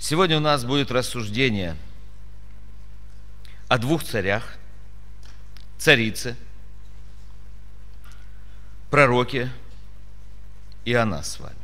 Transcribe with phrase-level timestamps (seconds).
[0.00, 1.76] Сегодня у нас будет рассуждение
[3.68, 4.56] о двух царях,
[5.76, 6.36] царице,
[8.88, 9.52] пророке
[10.86, 11.54] и о нас с вами.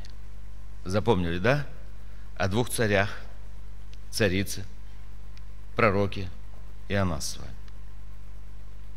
[0.85, 1.67] Запомнили, да?
[2.37, 3.11] О двух царях,
[4.11, 4.67] царице,
[5.75, 6.29] пророке
[6.89, 7.55] и о нас с вами.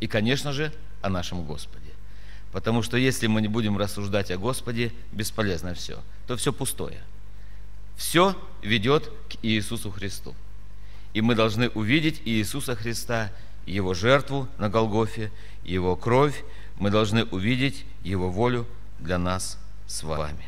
[0.02, 1.94] И, конечно же, о нашем Господе.
[2.52, 7.02] Потому что если мы не будем рассуждать о Господе, бесполезно все, то все пустое.
[8.00, 10.33] Все ведет к Иисусу Христу.
[11.14, 13.29] И мы должны увидеть Иисуса Христа,
[13.65, 15.33] Его жертву на Голгофе,
[15.65, 16.46] Его кровь.
[16.77, 18.65] Мы должны увидеть Его волю
[19.00, 20.47] для нас с вами.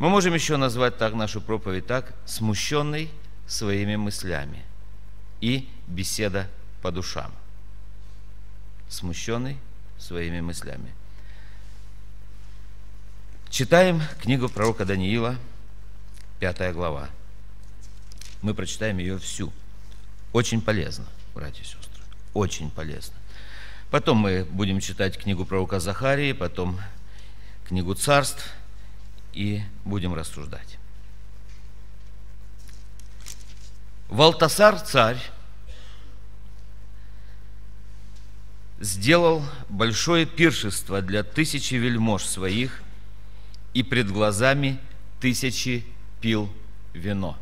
[0.00, 3.12] Мы можем еще назвать так нашу проповедь так, смущенный
[3.46, 4.64] своими мыслями
[5.40, 6.50] и беседа
[6.82, 7.30] по душам.
[8.88, 9.56] Смущенный
[9.98, 10.92] своими мыслями.
[13.50, 15.36] Читаем книгу пророка Даниила,
[16.40, 17.10] пятая глава.
[18.40, 19.52] Мы прочитаем ее всю.
[20.32, 23.14] Очень полезно, братья и сестры, очень полезно.
[23.90, 26.80] Потом мы будем читать книгу пророка Захарии, потом
[27.68, 28.50] книгу царств
[29.34, 30.78] и будем рассуждать.
[34.08, 35.20] Валтасар, царь,
[38.80, 42.82] сделал большое пиршество для тысячи вельмож своих
[43.74, 44.80] и пред глазами
[45.20, 45.84] тысячи
[46.20, 46.50] пил
[46.92, 47.36] вино.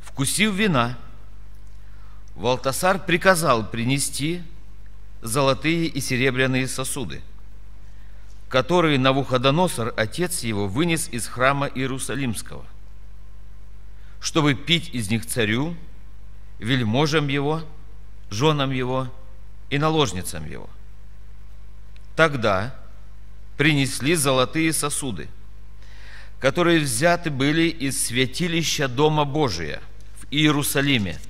[0.00, 0.98] Вкусив вина,
[2.34, 4.42] Валтасар приказал принести
[5.22, 7.22] золотые и серебряные сосуды,
[8.48, 12.64] которые Навуходоносор, отец его, вынес из храма Иерусалимского,
[14.20, 15.76] чтобы пить из них царю,
[16.58, 17.62] вельможам его,
[18.30, 19.08] женам его
[19.70, 20.68] и наложницам его.
[22.16, 22.74] Тогда
[23.56, 25.28] принесли золотые сосуды,
[26.40, 29.80] которые взяты были из святилища Дома Божия
[30.18, 31.20] в Иерусалиме,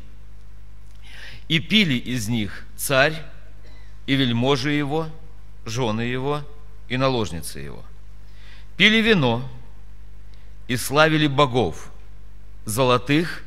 [1.48, 3.20] и пили из них царь
[4.06, 5.08] и вельможи его,
[5.66, 6.46] жены его
[6.88, 7.84] и наложницы его.
[8.76, 9.50] Пили вино
[10.68, 11.90] и славили богов,
[12.64, 13.42] золотых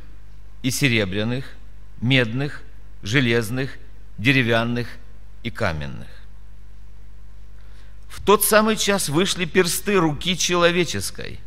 [0.63, 1.55] и серебряных,
[2.01, 2.61] медных,
[3.03, 3.77] железных
[4.17, 4.89] деревянных
[5.43, 6.09] и каменных.
[8.09, 11.39] В тот самый час вышли персты руки человеческой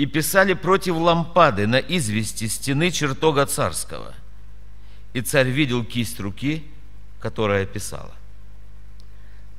[0.00, 4.14] и писали против лампады на извести стены чертога царского.
[5.12, 6.64] И царь видел кисть руки,
[7.20, 8.14] которая писала.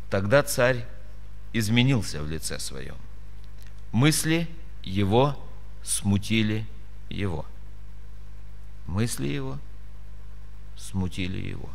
[0.10, 0.88] Тогда царь
[1.54, 2.96] изменился в лице своем.
[3.92, 4.48] Мысли
[4.82, 5.38] его
[5.84, 6.66] смутили
[7.08, 7.46] его.
[8.88, 9.60] Мысли его
[10.76, 11.70] смутили его.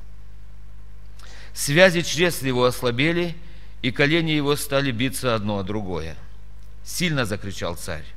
[1.55, 3.37] Связи чресл его ослабели,
[3.83, 6.17] и колени его стали биться одно о другое.
[6.83, 8.16] Сильно закричал царь,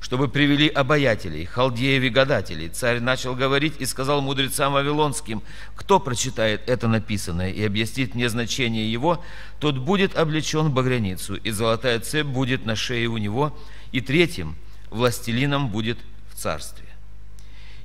[0.00, 2.68] чтобы привели обаятелей, халдеев и гадателей.
[2.68, 5.42] Царь начал говорить и сказал мудрецам вавилонским,
[5.76, 9.22] кто прочитает это написанное и объяснит мне значение его,
[9.58, 13.56] тот будет облечен в багряницу, и золотая цепь будет на шее у него,
[13.92, 14.56] и третьим
[14.90, 15.98] властелином будет
[16.32, 16.86] в царстве.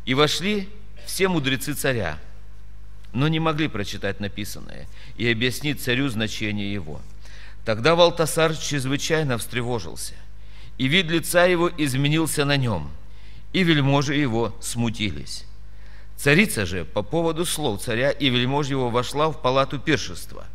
[0.05, 0.69] И вошли
[1.05, 2.17] все мудрецы царя,
[3.11, 4.87] но не могли прочитать написанное
[5.17, 7.01] и объяснить царю значение его.
[7.65, 10.13] Тогда Валтасар чрезвычайно встревожился,
[10.77, 12.91] и вид лица его изменился на нем,
[13.53, 15.45] и вельможи его смутились.
[16.17, 20.45] Царица же по поводу слов царя и вельмож его вошла в палату пиршества.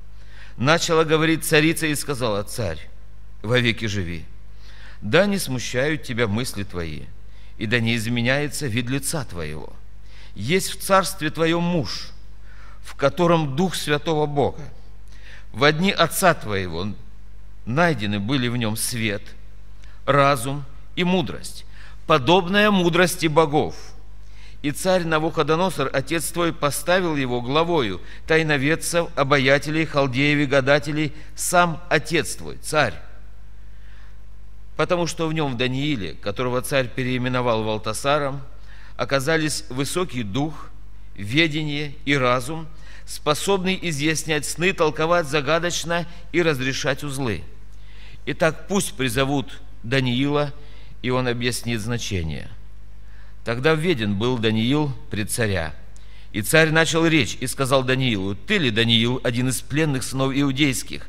[0.57, 2.89] Начала говорить царица и сказала, «Царь,
[3.43, 4.25] вовеки живи,
[5.01, 7.03] да не смущают тебя мысли твои,
[7.59, 9.73] и да не изменяется вид лица твоего.
[10.35, 12.11] Есть в царстве твоем муж,
[12.83, 14.63] в котором Дух Святого Бога.
[15.53, 16.93] В одни Отца Твоего
[17.67, 19.23] найдены были в нем свет,
[20.13, 20.65] разум
[20.97, 21.65] и мудрость,
[22.07, 23.75] подобная мудрости богов.
[24.63, 32.35] И царь Навуходоносор, отец твой, поставил его главою тайноведцев, обаятелей, халдеев и гадателей, сам отец
[32.37, 32.95] твой, царь.
[34.77, 38.43] Потому что в нем в Данииле, которого царь переименовал Валтасаром,
[38.97, 40.69] оказались высокий дух,
[41.15, 42.69] ведение и разум,
[43.07, 47.43] способный изъяснять сны, толковать загадочно и разрешать узлы.
[48.27, 50.53] Итак, пусть призовут Даниила,
[51.03, 52.49] и он объяснит значение.
[53.45, 55.75] Тогда введен был Даниил пред царя.
[56.33, 61.09] И царь начал речь и сказал Даниилу, «Ты ли, Даниил, один из пленных сынов иудейских,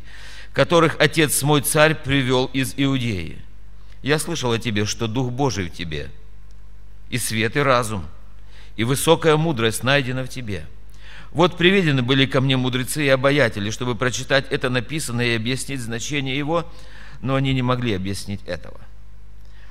[0.53, 3.38] которых отец мой царь привел из Иудеи?
[4.01, 6.09] Я слышал о тебе, что Дух Божий в тебе,
[7.09, 8.06] и свет, и разум,
[8.75, 10.65] и высокая мудрость найдена в тебе.
[11.31, 16.38] Вот приведены были ко мне мудрецы и обаятели, чтобы прочитать это написанное и объяснить значение
[16.38, 16.69] его,
[17.21, 18.79] но они не могли объяснить этого.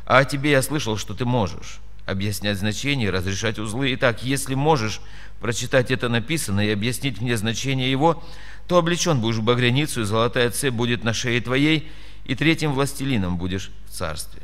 [0.06, 3.94] А о тебе я слышал, что ты можешь объяснять значения и разрешать узлы.
[3.94, 5.00] Итак, если можешь
[5.40, 8.22] прочитать это написано и объяснить мне значение его,
[8.66, 11.90] то облечен будешь в багряницу, и золотая цепь будет на шее твоей,
[12.24, 14.42] и третьим властелином будешь в царстве.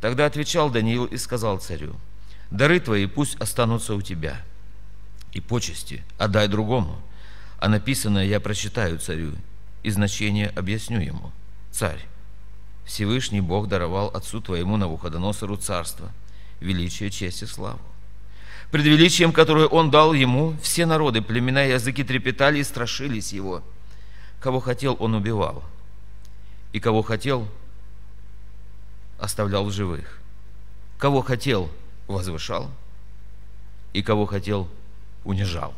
[0.00, 1.94] Тогда отвечал Даниил и сказал царю,
[2.50, 4.40] дары твои пусть останутся у тебя,
[5.32, 7.00] и почести отдай другому,
[7.58, 9.32] а написанное я прочитаю царю,
[9.82, 11.32] и значение объясню ему.
[11.70, 12.04] Царь,
[12.86, 16.12] Всевышний Бог даровал отцу твоему Навуходоносору царство,
[16.60, 17.80] величие, честь и славу.
[18.70, 23.62] Пред величием, которое он дал ему, все народы, племена и языки трепетали и страшились его.
[24.40, 25.64] Кого хотел, он убивал,
[26.72, 27.48] и кого хотел,
[29.18, 30.20] оставлял в живых.
[30.98, 31.70] Кого хотел,
[32.06, 32.70] возвышал,
[33.92, 34.68] и кого хотел,
[35.24, 35.74] унижал.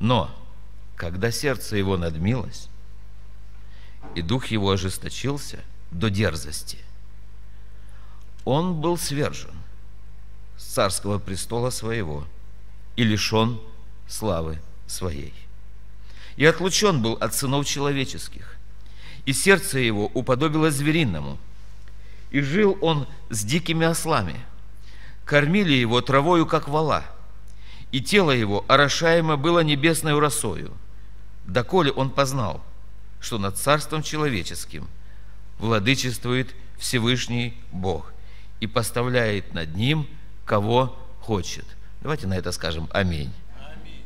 [0.00, 0.30] Но,
[0.96, 2.68] когда сердце его надмилось,
[4.14, 5.60] и дух его ожесточился
[5.90, 6.78] до дерзости,
[8.44, 9.54] он был свержен
[10.56, 12.24] с царского престола своего
[12.96, 13.60] и лишен
[14.08, 15.34] славы своей.
[16.36, 18.56] И отлучен был от сынов человеческих,
[19.24, 21.38] и сердце его уподобилось звериному,
[22.30, 24.40] и жил он с дикими ослами,
[25.24, 27.04] кормили его травою, как вала,
[27.92, 30.72] и тело его орошаемо было небесной росою,
[31.46, 32.62] доколе он познал,
[33.20, 34.88] что над царством человеческим
[35.58, 38.12] владычествует Всевышний Бог
[38.60, 40.06] и поставляет над ним–
[40.48, 41.66] кого хочет.
[42.00, 43.32] Давайте на это скажем аминь.
[43.60, 44.02] аминь.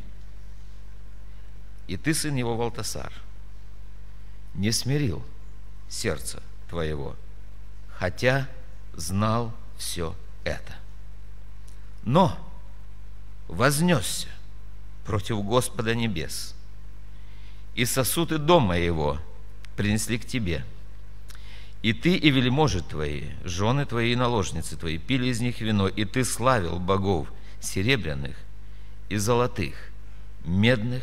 [1.86, 3.12] И ты, сын его Валтасар,
[4.54, 5.24] не смирил
[5.88, 7.16] сердце твоего,
[7.96, 8.48] хотя
[8.94, 10.74] знал все это.
[12.02, 12.36] Но
[13.46, 14.28] вознесся
[15.04, 16.54] против Господа небес,
[17.74, 19.18] и сосуды дома его
[19.76, 20.64] принесли к тебе–
[21.82, 26.04] и ты и вельможи твои, жены твои и наложницы твои, пили из них вино, и
[26.04, 27.26] ты славил богов
[27.60, 28.36] серебряных
[29.08, 29.74] и золотых,
[30.44, 31.02] медных,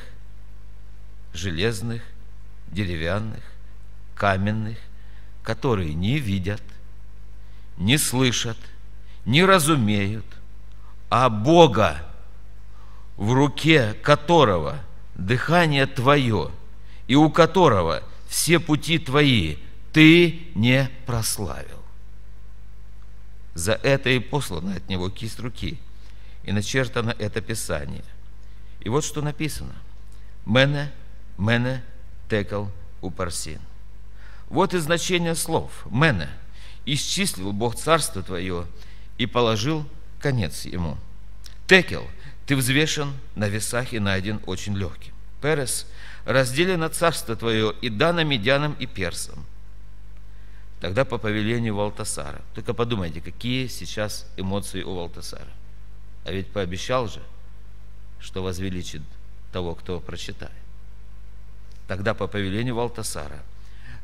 [1.33, 2.01] железных,
[2.68, 3.44] деревянных,
[4.15, 4.77] каменных,
[5.44, 6.63] которые не видят,
[7.77, 8.57] не слышат,
[9.25, 10.25] не разумеют,
[11.10, 12.06] а Бога,
[13.18, 14.80] в руке которого
[15.15, 16.51] дыхание твое,
[17.09, 19.57] и у которого все пути твои–
[19.91, 21.83] ты не прославил.
[23.53, 25.77] За это и послана от него кисть руки,
[26.44, 28.03] и начертано это Писание.
[28.79, 29.75] И вот что написано.
[30.45, 30.91] Мене,
[31.38, 31.83] мене,
[32.29, 32.71] текал,
[33.01, 33.59] упарсин.
[34.47, 35.85] Вот и значение слов.
[35.91, 36.29] Мене.
[36.85, 38.65] Исчислил Бог царство твое
[39.17, 39.85] и положил
[40.19, 40.97] конец ему.
[41.67, 42.07] Текел.
[42.45, 45.13] Ты взвешен на весах и найден очень легким.
[45.41, 45.85] Перес.
[46.29, 49.47] Разделено царство твое и дано медянам и персам
[50.79, 52.43] Тогда по повелению Валтасара.
[52.53, 55.51] Только подумайте, какие сейчас эмоции у Валтасара.
[56.25, 57.23] А ведь пообещал же,
[58.19, 59.01] что возвеличит
[59.51, 60.53] того, кто прочитает.
[61.87, 63.39] Тогда по повелению Валтасара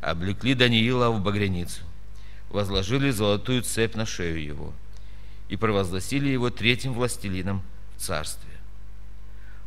[0.01, 1.83] облекли Даниила в багряницу,
[2.49, 4.73] возложили золотую цепь на шею его
[5.47, 7.61] и провозгласили его третьим властелином
[7.95, 8.49] в царстве.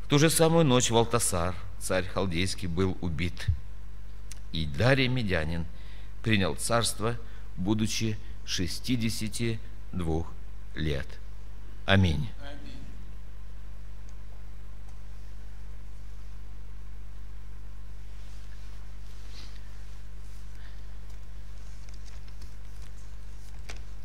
[0.02, 3.47] В ту же самую ночь Валтасар, царь халдейский, был убит,
[4.53, 5.65] и Дарий Медянин–
[6.23, 7.17] принял царство,
[7.57, 10.27] будучи 62
[10.75, 11.07] лет.
[11.87, 12.29] Аминь.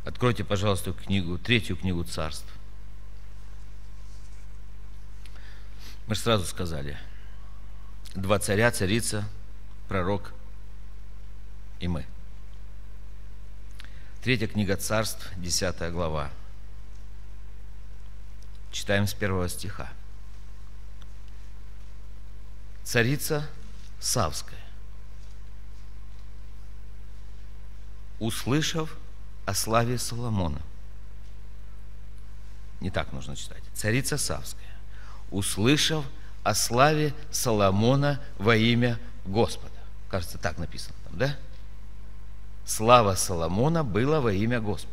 [0.06, 2.48] Откройте, пожалуйста, книгу, третью книгу царств.
[6.08, 6.98] Мы сразу сказали,
[8.15, 9.27] два царя, царица,
[9.88, 10.34] пророк
[11.79, 12.05] и мы.
[14.22, 16.29] Третья книга царств, 10 глава.
[18.72, 19.91] Читаем с первого стиха.
[22.84, 23.50] Царица
[24.00, 24.60] Савская,
[28.20, 28.96] услышав
[29.46, 30.62] о славе Соломона,
[32.82, 34.75] не так нужно читать, царица Савская,
[35.32, 36.23] услышав о
[36.53, 39.69] славе Соломона во имя Господа.
[40.09, 41.38] Кажется, так написано там, да?
[42.65, 44.91] слава Соломона была во имя Господа.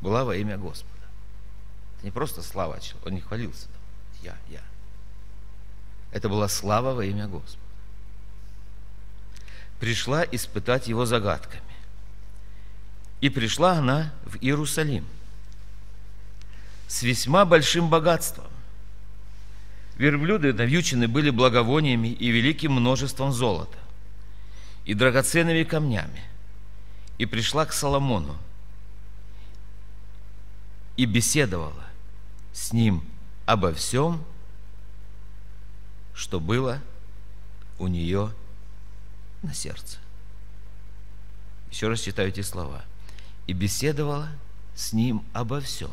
[0.00, 0.88] Была во имя Господа.
[1.96, 3.66] Это не просто слава, он не хвалился.
[3.66, 3.80] Там.
[4.22, 4.62] Я, я.
[6.10, 7.58] Это была слава во имя Господа.
[9.78, 11.62] Пришла испытать его загадками.
[13.20, 15.06] И пришла она в Иерусалим
[16.88, 18.51] с весьма большим богатством.
[20.02, 23.78] Верблюды навьючены были благовониями и великим множеством золота,
[24.84, 26.24] и драгоценными камнями,
[27.18, 28.36] и пришла к Соломону.
[30.96, 31.84] и беседовала
[32.52, 33.04] с ним
[33.46, 34.24] обо всем,
[36.14, 36.82] что было
[37.78, 38.32] у нее
[39.42, 39.98] на сердце.
[41.70, 42.82] Еще раз читаю эти слова.
[43.46, 44.30] И беседовала
[44.74, 45.92] с ним обо всем,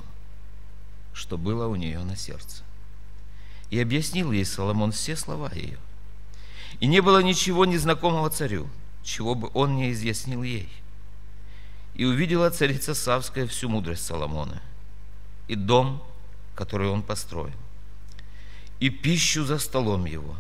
[1.14, 2.64] что было у нее на сердце.
[3.70, 5.78] И объяснил ей Соломон все слова ее.
[6.80, 8.68] И не было ничего незнакомого царю,
[9.04, 10.70] чего бы он не изъяснил ей.
[11.96, 14.62] И увидела царица Савская всю мудрость Соломона
[15.50, 16.02] и дом,
[16.56, 17.52] который он построил,
[18.80, 20.36] и пищу за столом его,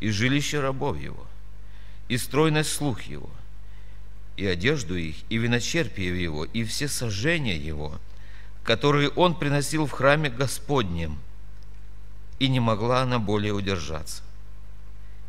[0.00, 1.26] и жилище рабов его,
[2.08, 3.30] и стройность слух его,
[4.36, 8.00] и одежду их, и виночерпие его, и все сожжения его,
[8.64, 11.18] которые он приносил в храме Господнем,
[12.40, 14.22] и не могла она более удержаться.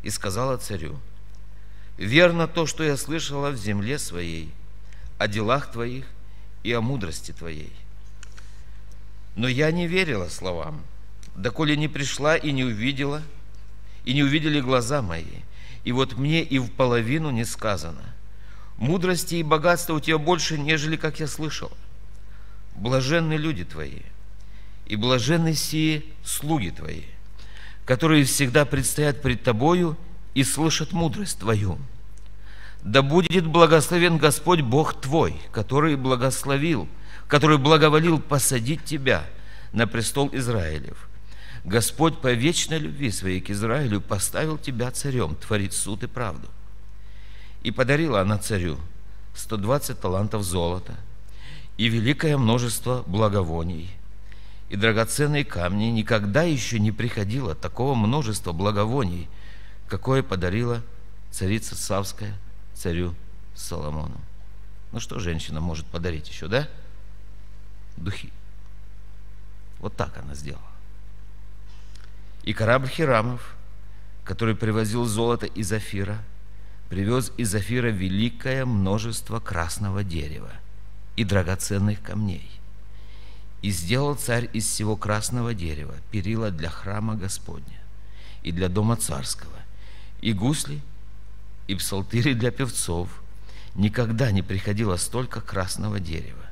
[0.02, 0.98] И сказала царю,
[1.96, 4.52] «Верно то, что я слышала в земле своей,
[5.18, 6.06] о делах твоих
[6.64, 7.72] и о мудрости твоей.
[9.36, 10.82] Но я не верила словам,
[11.36, 13.22] доколе не пришла и не увидела,
[14.04, 15.42] и не увидели глаза мои,
[15.84, 18.02] и вот мне и в половину не сказано.
[18.78, 21.70] Мудрости и богатства у тебя больше, нежели как я слышал.
[22.74, 24.00] Блаженны люди твои,
[24.86, 27.02] и блаженны сии слуги твои,
[27.84, 29.96] которые всегда предстоят пред тобою
[30.34, 31.78] и слышат мудрость твою.
[32.82, 36.88] Да будет благословен Господь Бог твой, который благословил–
[37.32, 39.24] который благоволил посадить тебя
[39.72, 41.08] на престол Израилев.
[41.64, 46.46] Господь по вечной любви своей к Израилю поставил тебя царем, творить суд и правду.
[47.62, 48.78] И подарила она царю
[49.34, 50.94] 120 талантов золота
[51.78, 53.88] и великое множество благовоний.
[54.72, 59.28] И драгоценные камни никогда еще не приходило такого множества благовоний,
[59.86, 60.82] какое подарила
[61.30, 62.38] царица Савская
[62.72, 63.14] царю
[63.54, 64.18] Соломону.
[64.90, 66.70] Ну что женщина может подарить еще, да?
[67.98, 68.32] духи.
[69.78, 70.62] Вот так она сделала.
[72.42, 73.54] И корабль Хирамов,
[74.24, 76.24] который привозил золото из Афира,
[76.88, 80.52] привез из Афира великое множество красного дерева
[81.16, 82.61] и драгоценных камней.
[83.62, 87.80] И сделал царь из всего красного дерева перила для храма Господня
[88.42, 89.56] и для дома царского,
[90.20, 90.80] и гусли,
[91.68, 93.22] и псалтыри для певцов.
[93.76, 96.44] Никогда не приходило столько красного дерева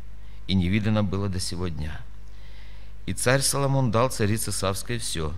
[0.46, 2.00] и не видано было до сего дня.
[3.06, 5.34] И царь Соломон дал царице Савской все,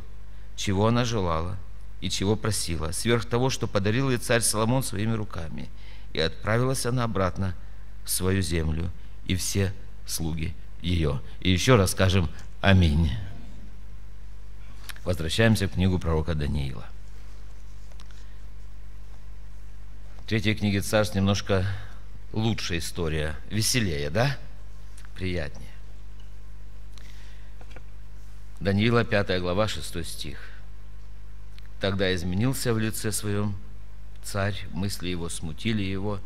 [0.56, 1.56] чего она желала
[2.02, 5.70] и чего просила, сверх того, что подарил ей царь Соломон своими руками.
[6.12, 7.54] И отправилась она обратно
[8.04, 8.90] в свою землю,
[9.24, 9.72] и все
[10.06, 11.22] слуги ее.
[11.40, 12.28] И еще раз скажем
[12.60, 13.10] «Аминь».
[15.04, 16.86] Возвращаемся к книгу пророка Даниила.
[20.26, 21.66] Третья книга царств немножко
[22.32, 24.38] лучшая история, веселее, да?
[25.14, 25.70] приятнее.
[28.60, 30.38] Даниила, 5 глава, 6 стих.
[31.80, 33.56] Тогда изменился в лице своем
[34.22, 36.20] царь, мысли его смутили его,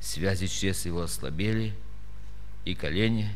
[0.00, 1.74] связи чрез его ослабели,
[2.64, 3.32] и колени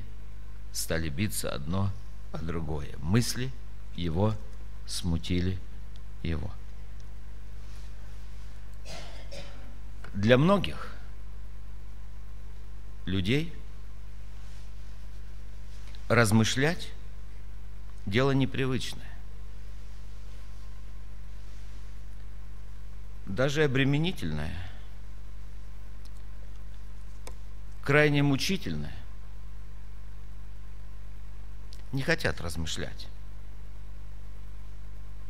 [0.72, 1.90] стали биться одно
[2.32, 2.90] о другое.
[2.98, 3.50] Мысли
[3.96, 4.34] его
[4.86, 5.58] смутили
[6.22, 6.50] его.
[10.14, 10.94] Для многих
[13.06, 13.52] людей–
[16.08, 16.90] размышлять–
[18.06, 19.06] дело непривычное.
[23.26, 24.56] Даже обременительное,
[27.82, 28.96] крайне мучительное.
[31.92, 33.08] Не хотят размышлять.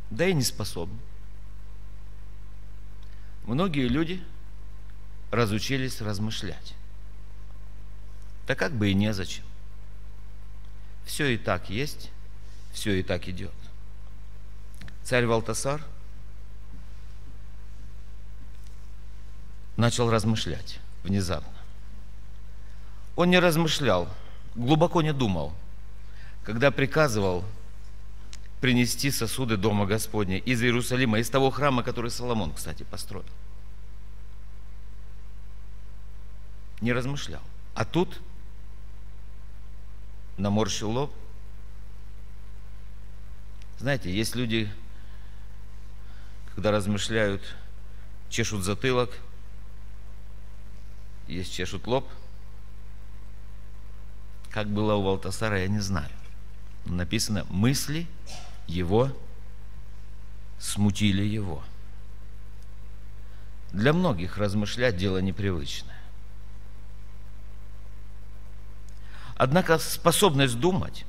[0.09, 0.99] Да и не способны.
[3.45, 4.23] Многие люди
[5.31, 6.75] разучились размышлять.
[8.45, 9.43] Да как бы и незачем.
[11.05, 12.11] Все и так есть,
[12.71, 13.53] все и так идет.
[15.03, 15.81] Царь Валтасар
[19.77, 21.51] начал размышлять внезапно.
[23.15, 24.07] Он не размышлял,
[24.55, 25.53] глубоко не думал,
[26.51, 27.45] когда приказывал
[28.59, 33.23] принести сосуды Дома Господня из Иерусалима, из того храма, который Соломон, кстати, построил.
[36.81, 37.41] Не размышлял.
[37.73, 38.19] А тут
[40.35, 41.13] наморщил лоб.
[43.79, 44.69] Знаете, есть люди,
[46.53, 47.41] когда размышляют,
[48.29, 49.09] чешут затылок,
[51.29, 52.09] есть чешут лоб.
[54.49, 56.11] Как было у Валтасара, я не знаю.
[56.85, 58.07] Написано, мысли
[58.67, 59.11] его
[60.59, 61.63] смутили его.
[63.71, 65.99] Для многих размышлять дело непривычное.
[69.35, 71.05] Однако способность думать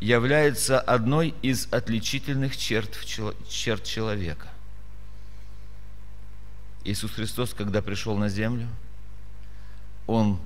[0.00, 2.96] является одной из отличительных черт,
[3.48, 4.48] черт человека.
[6.84, 8.68] Иисус Христос, когда пришел на землю,
[10.06, 10.40] Он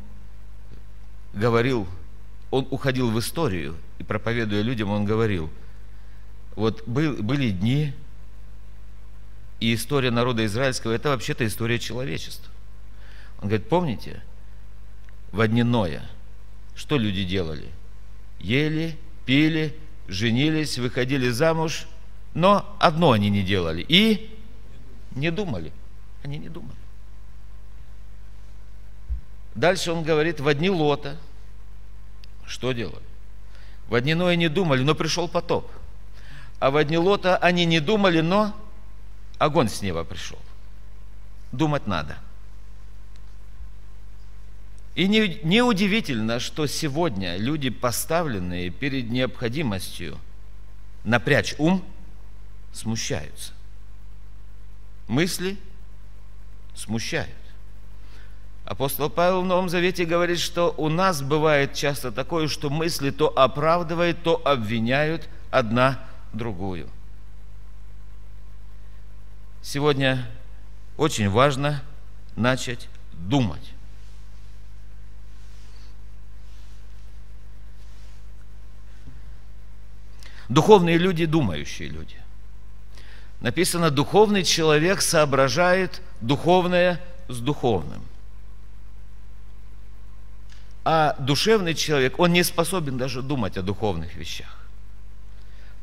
[1.32, 1.86] говорил,
[2.54, 5.50] Он уходил в историю, и проповедуя людям, Он говорил,
[6.54, 7.92] вот был, были дни,
[9.58, 12.52] и история народа израильского– это вообще-то история человечества.
[13.40, 14.23] Он говорит, помните,
[15.32, 16.08] в дни Ноя,
[16.76, 17.70] что люди делали?
[18.38, 18.96] Ели,
[19.26, 21.88] пили, женились, выходили замуж,
[22.34, 24.32] но одно они не делали и
[25.16, 25.73] не думали.
[26.23, 26.78] Они не думали.
[29.56, 31.18] Дальше он говорит, в одни Лота,
[32.46, 33.02] что делали?
[33.88, 35.70] В одни Ноя не думали, но пришел потоп.
[36.58, 38.54] А в одни Лота они не думали, но
[39.38, 40.38] огонь с неба пришел.
[41.52, 42.18] Думать надо.
[44.94, 50.18] И неудивительно, не что сегодня люди, поставленные перед необходимостью
[51.02, 51.84] напрячь ум,
[52.72, 53.52] смущаются.
[55.08, 55.58] Мысли
[56.74, 57.43] смущают.
[58.64, 63.28] Апостол Павел в Новом Завете говорит, что у нас бывает часто такое, что мысли то
[63.28, 66.02] оправдывают, то обвиняют одна
[66.33, 66.88] другую.
[69.61, 70.26] Сегодня
[70.97, 71.83] очень важно
[72.37, 73.75] начать думать.
[80.49, 82.16] Духовные люди– думающие люди.
[83.40, 88.02] Написано, духовный человек соображает духовное с духовным.
[90.85, 94.55] А душевный человек, он не способен даже думать о духовных вещах.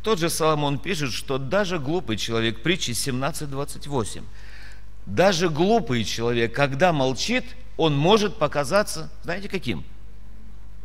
[0.03, 4.24] Тот же Соломон пишет, что даже глупый человек, притчи 17.28,
[5.05, 7.46] даже глупый человек, когда молчит,
[7.77, 9.84] он может показаться, знаете каким?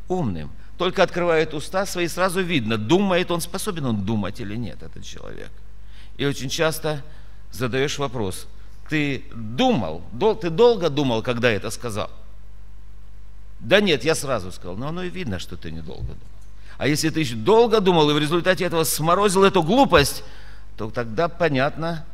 [0.09, 0.51] Умным.
[0.79, 5.50] Только открывает уста свои, сразу видно, думает он, способен он думать или нет, этот человек.
[6.17, 7.02] И очень часто
[7.50, 8.47] задаешь вопрос,
[8.89, 10.02] ты думал,
[10.41, 12.11] ты долго думал, когда это сказал?
[13.67, 16.21] Да нет, я сразу сказал, но оно и видно, что ты недолго думал.
[16.79, 20.23] А если ты еще долго думал и в результате этого сморозил эту глупость,
[20.76, 22.07] то тогда понятна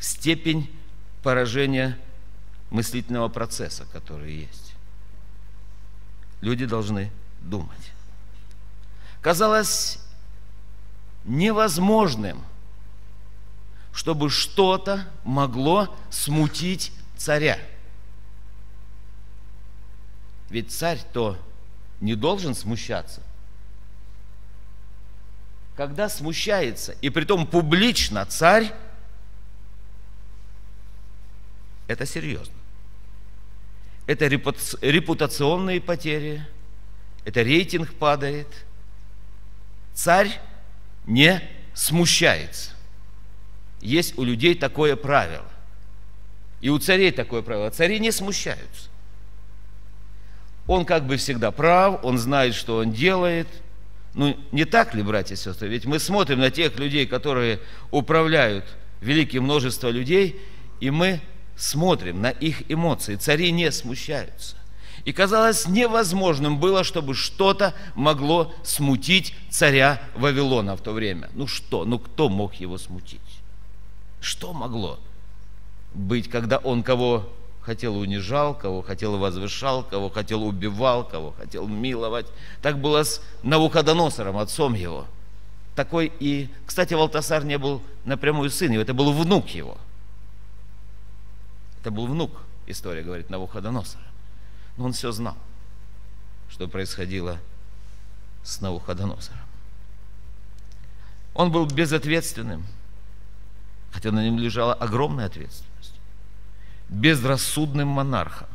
[0.00, 0.68] степень
[1.22, 1.96] поражения
[2.70, 4.74] мыслительного процесса, который есть.
[6.40, 7.92] Люди должны думать.
[9.20, 10.00] Казалось
[11.22, 12.42] невозможным,
[13.92, 17.60] чтобы что-то могло смутить царя.
[20.52, 21.38] Ведь царь то
[22.02, 23.22] не должен смущаться.
[25.76, 28.70] Когда смущается, и притом публично царь,
[31.86, 32.52] это серьезно.
[34.06, 36.46] Это репутационные потери,
[37.24, 38.48] это рейтинг падает.
[39.94, 40.38] Царь
[41.06, 41.40] не
[41.72, 42.72] смущается.
[43.80, 45.48] Есть у людей такое правило.
[46.60, 47.70] И у царей такое правило.
[47.70, 48.91] Цари не смущаются.
[50.66, 53.48] Он как бы всегда прав, он знает, что он делает.
[54.14, 55.68] Ну, не так ли, братья и сестры?
[55.68, 58.64] Ведь мы смотрим на тех людей, которые управляют
[59.00, 60.40] великое множество людей,
[60.80, 61.20] и мы
[61.56, 63.16] смотрим на их эмоции.
[63.16, 64.56] Цари не смущаются.
[65.04, 71.28] И казалось невозможным было, чтобы что-то могло смутить царя Вавилона в то время.
[71.34, 71.84] Ну что?
[71.84, 73.20] Ну кто мог его смутить?
[74.20, 75.00] Что могло
[75.94, 77.28] быть, когда он кого
[77.62, 82.26] хотел унижал, кого хотел возвышал, кого хотел убивал, кого хотел миловать.
[82.60, 85.06] Так было с Навуходоносором, отцом его.
[85.74, 89.78] Такой и, кстати, Валтасар не был напрямую сын его, это был внук его.
[91.80, 92.30] Это был внук,
[92.66, 94.04] история говорит, Навуходоносора.
[94.76, 95.36] Но он все знал,
[96.50, 97.38] что происходило
[98.42, 99.40] с Навуходоносором.
[101.34, 102.66] Он был безответственным,
[103.90, 105.71] хотя на нем лежала огромная ответственность,
[106.92, 108.48] безрассудным монархом.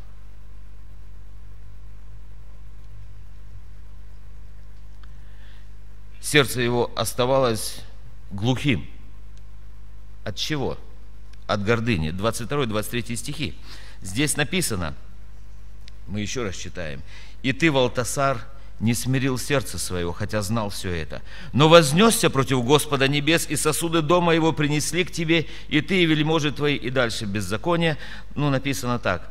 [6.21, 7.81] Сердце его оставалось
[8.31, 8.87] глухим.
[10.23, 10.77] От чего?
[11.47, 12.09] От гордыни.
[12.09, 13.57] 22-23 стихи.
[14.01, 14.95] Здесь написано–
[16.07, 17.01] мы еще раз читаем.
[17.43, 18.45] «И ты, Валтасар,
[18.79, 21.21] не смирил сердце своего, хотя знал все это.
[21.53, 26.05] Но вознесся против Господа небес, и сосуды дома его принесли к тебе, и ты, и
[26.05, 27.97] вельможи твои, и дальше беззаконие».
[28.35, 29.29] Ну, написано так.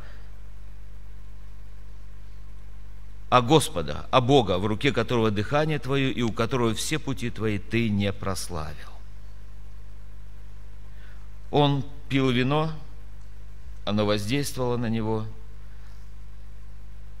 [3.29, 7.57] «А Господа, а Бога, в руке которого дыхание твое, и у которого все пути твои
[7.57, 8.91] ты не прославил».
[11.51, 12.71] Он пил вино,
[13.85, 15.25] оно воздействовало на него–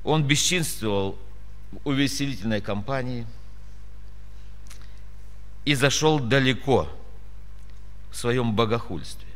[0.07, 1.17] Он бесчинствовал
[1.83, 3.25] увеселительной компании
[5.65, 6.87] и зашел далеко
[8.09, 9.27] в своем богохульстве.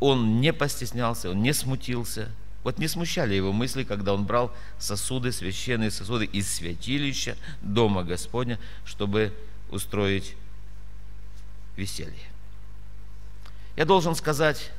[0.00, 2.30] Он не постеснялся, он не смутился.
[2.62, 8.58] Вот не смущали его мысли, когда он брал сосуды, священные сосуды из святилища Дома Господня,
[8.84, 9.32] чтобы
[9.70, 10.34] устроить
[11.76, 12.30] веселье.
[13.76, 14.72] Я должен сказать,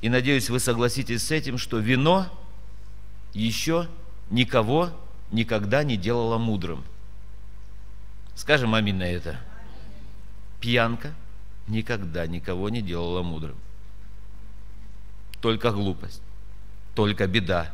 [0.00, 2.32] и надеюсь, вы согласитесь с этим, что вино
[3.34, 3.88] еще
[4.30, 4.90] никого
[5.30, 6.84] никогда не делало мудрым.
[8.34, 9.38] Скажем аминь на это.
[10.60, 11.12] Пьянка
[11.66, 13.56] никогда никого не делала мудрым.
[15.40, 16.22] Только глупость,
[16.94, 17.72] только беда,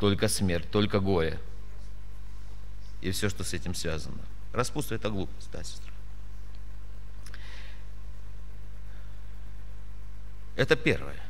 [0.00, 1.38] только смерть, только горе.
[3.00, 4.18] И все, что с этим связано.
[4.52, 5.92] Распутство– это глупость, да, сестра.
[10.56, 11.20] Это первое.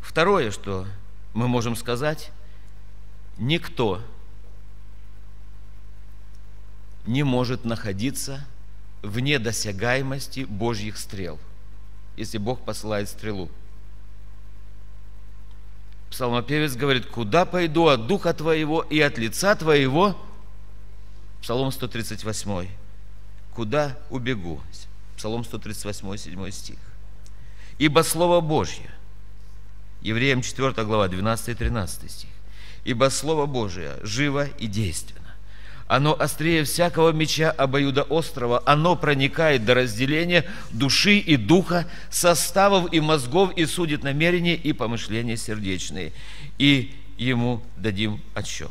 [0.00, 0.86] Второе, что
[1.34, 2.30] мы можем сказать,
[3.38, 4.02] никто
[7.06, 8.46] не может находиться
[9.02, 11.38] вне досягаемости Божьих стрел,
[12.16, 13.50] если Бог посылает стрелу.
[16.10, 20.16] Псалмопевец говорит, куда пойду от Духа Твоего и от лица Твоего?
[21.40, 22.68] Псалом 138.
[23.54, 24.60] Куда убегу?
[25.16, 26.78] Псалом 138, 7 стих.
[27.78, 28.90] Ибо Слово Божье,
[30.02, 32.30] Евреям 4 глава, 12 и 13 стих,
[32.84, 35.20] ибо Слово Божие живо и действенно.
[35.86, 43.52] Оно острее всякого меча обоюдоострого, оно проникает до разделения души и духа, составов и мозгов
[43.56, 46.12] и судит намерения и помышления сердечные.
[46.58, 48.70] И ему дадим отсчет.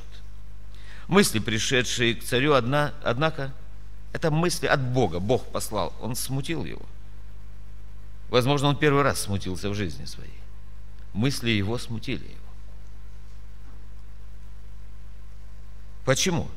[1.07, 3.53] Мысли, пришедшие к царю, одна, однако,
[4.13, 5.19] это мысли от Бога.
[5.19, 6.81] Бог послал, он смутил его–
[8.31, 10.31] Возможно, он первый раз смутился в жизни своей.
[11.13, 12.40] Мысли его смутили его.
[16.05, 16.49] Почему?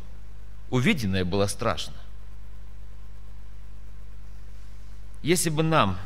[0.70, 1.94] Увиденное было страшно.
[5.22, 5.98] Если бы нам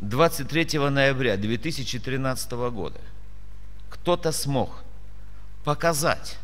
[0.00, 3.00] 23 ноября 2013 года
[3.88, 4.82] кто-то смог
[5.64, 6.38] показать,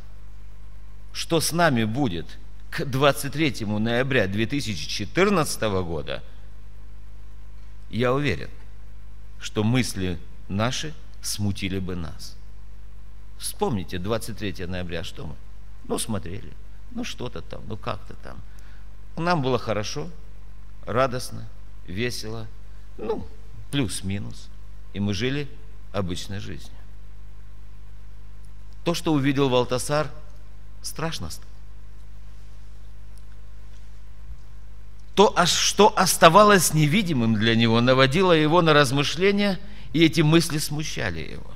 [1.12, 2.38] что с нами будет
[2.70, 6.22] к 23 ноября 2014 года–
[7.92, 8.48] я уверен,
[9.38, 12.36] что мысли наши смутили бы нас.
[13.38, 15.36] Вспомните 23 ноября, что мы?
[15.88, 16.52] Ну, смотрели,
[16.92, 18.38] ну что-то там, ну как-то там.
[19.16, 20.08] Нам было хорошо,
[20.86, 21.48] радостно,
[21.86, 22.46] весело,
[22.98, 23.26] ну,
[23.70, 24.48] плюс-минус.
[24.92, 25.48] И мы жили
[25.92, 26.76] обычной жизнью.
[28.84, 30.10] То, что увидел Валтасар,
[30.82, 31.52] страшно стало.
[35.14, 39.60] то, что оставалось невидимым для него, наводило его на размышления,
[39.92, 41.50] и эти мысли смущали его.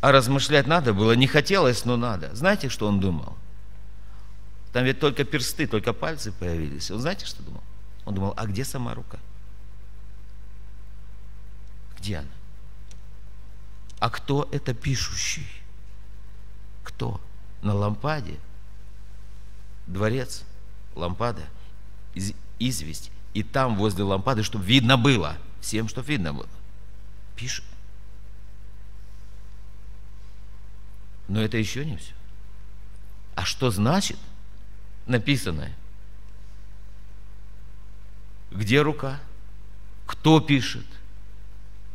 [0.00, 2.34] А размышлять надо было, не хотелось, но надо.
[2.34, 3.36] Знаете, что он думал?
[4.72, 6.90] Там ведь только персты, только пальцы появились.
[6.90, 7.62] Он знаете, что думал?
[8.04, 9.18] Он думал, а где сама рука?
[11.98, 12.28] Где она?
[13.98, 15.46] А кто это пишущий?
[16.84, 17.20] Кто?
[17.62, 18.38] На лампаде?
[19.86, 20.44] Дворец?
[20.96, 21.42] лампада,
[22.14, 26.48] из, известь, и там возле лампады, чтобы видно было, всем, чтобы видно было.
[27.36, 27.64] Пишет.
[31.28, 32.12] Но это еще не все.
[33.34, 34.18] А что значит
[35.06, 35.74] написанное?
[38.50, 39.20] Где рука?
[40.06, 40.86] Кто пишет?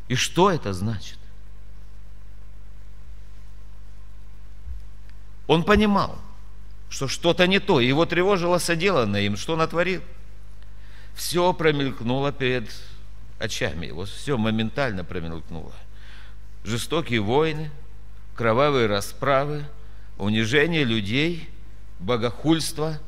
[0.08, 1.18] И что это значит?
[5.48, 6.20] Он понимал–
[6.92, 7.80] что что-то не то.
[7.80, 10.04] Его тревожило соделанное им, что натворил.
[11.16, 12.70] Все промелькнуло перед
[13.40, 15.72] очами его, все моментально промелькнуло.
[16.64, 17.72] Жестокие войны,
[18.42, 19.66] кровавые расправы,
[20.18, 21.48] унижение людей,
[22.00, 23.00] богохульство.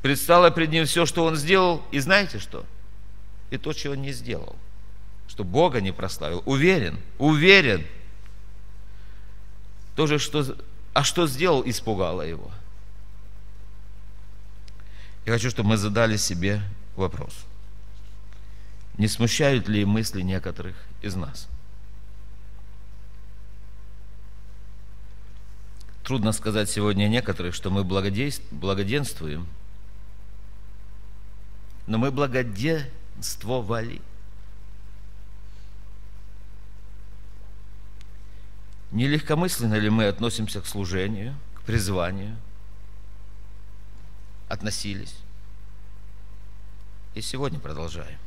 [0.00, 2.64] Предстало пред ним все, что он сделал, и знаете что?
[3.50, 4.56] И то, чего он не сделал.
[5.28, 6.42] Что Бога не прославил.
[6.46, 7.86] Уверен, уверен.
[9.96, 10.56] То же, что
[10.94, 12.50] а что сделал, испугало его.
[15.26, 16.62] Я хочу, чтобы мы задали себе
[16.96, 17.34] вопрос.
[18.96, 21.50] Не смущают ли мысли некоторых из нас?
[26.10, 29.46] Трудно сказать сегодня некоторых, что мы благоденствуем,
[31.86, 34.02] но мы благоденствовали.
[38.90, 42.36] Нелегкомысленно ли мы относимся к служению, к призванию?
[44.48, 45.14] Относились.
[47.14, 48.18] И сегодня продолжаем.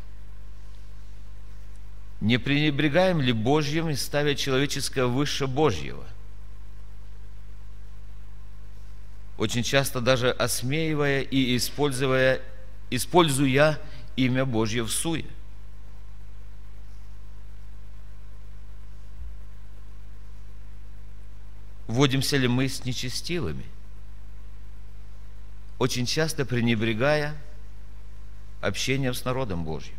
[2.21, 6.05] Не пренебрегаем ли Божьим и ставя человеческое выше Божьего?
[9.37, 12.41] Очень часто даже осмеивая и используя,
[12.89, 13.79] используя
[14.15, 15.25] имя Божье в суе.
[21.87, 23.65] Водимся ли мы с нечестивыми?
[25.79, 27.35] Очень часто пренебрегая
[28.61, 29.95] общением с народом Божьим.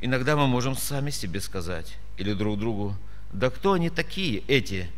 [0.00, 2.96] Иногда мы можем сами себе сказать или друг другу,
[3.32, 4.90] да кто они такие, эти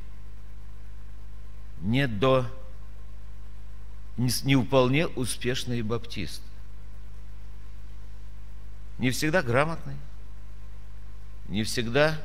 [1.80, 2.46] не до
[4.16, 6.44] не вполне успешные баптисты.
[8.98, 9.96] Не всегда грамотные,
[11.48, 12.20] не всегда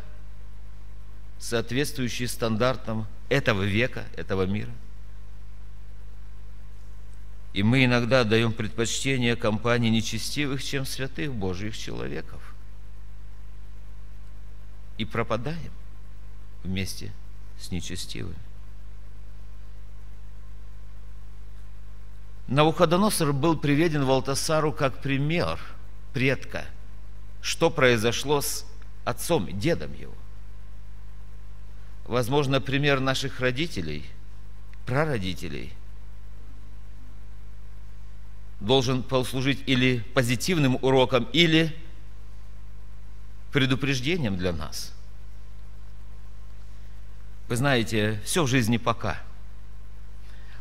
[1.40, 4.72] соответствующие стандартам этого века, этого мира.
[7.54, 12.54] И мы иногда даем предпочтение компании нечестивых, чем святых Божьих человеков
[14.98, 15.72] и пропадаем
[16.64, 17.14] вместе
[17.58, 18.45] с нечестивыми.
[22.48, 25.60] Навуходоносор был приведен Валтасару как пример
[26.14, 26.66] предка,
[27.42, 28.66] что произошло с
[29.04, 30.14] отцом, дедом его.
[32.06, 34.06] Возможно, пример наших родителей,
[34.86, 35.74] прародителей
[38.60, 41.76] должен послужить или позитивным уроком, или
[43.52, 44.94] предупреждением для нас.
[47.48, 49.22] Вы знаете, все в жизни пока.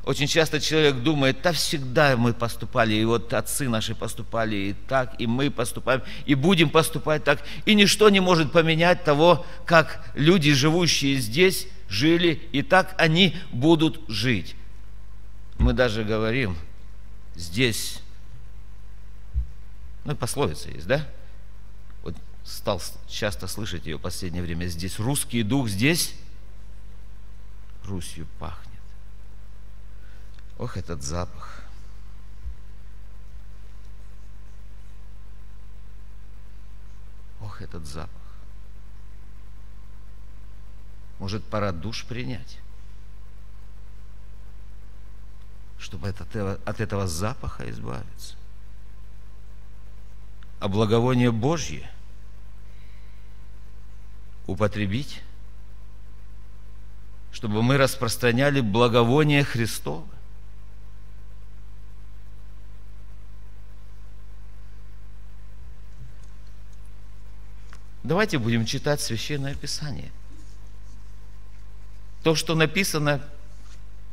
[0.04, 5.18] Очень часто человек думает, да всегда мы поступали, и вот отцы наши поступали и так,
[5.18, 10.52] и мы поступаем, и будем поступать так, и ничто не может поменять того, как люди,
[10.52, 14.56] живущие здесь, жили, и так они будут жить.
[15.58, 16.56] Мы даже говорим,
[17.34, 18.00] здесь,
[20.04, 21.06] ну, пословица есть, да?
[22.44, 24.66] стал часто слышать ее в последнее время.
[24.66, 26.14] Здесь русский дух, здесь
[27.84, 28.73] Русью пахнет.
[30.58, 31.62] Ох, этот запах.
[37.40, 38.10] Ох, этот запах.
[41.18, 42.58] Может, пора душ принять,
[45.78, 48.36] чтобы от этого, от этого запаха избавиться.
[50.60, 51.90] А благовоние Божье–
[54.46, 55.22] употребить,
[57.32, 60.13] чтобы мы распространяли благовоние Христово.
[68.04, 70.12] Давайте будем читать Священное Писание.
[72.22, 73.22] То, что написано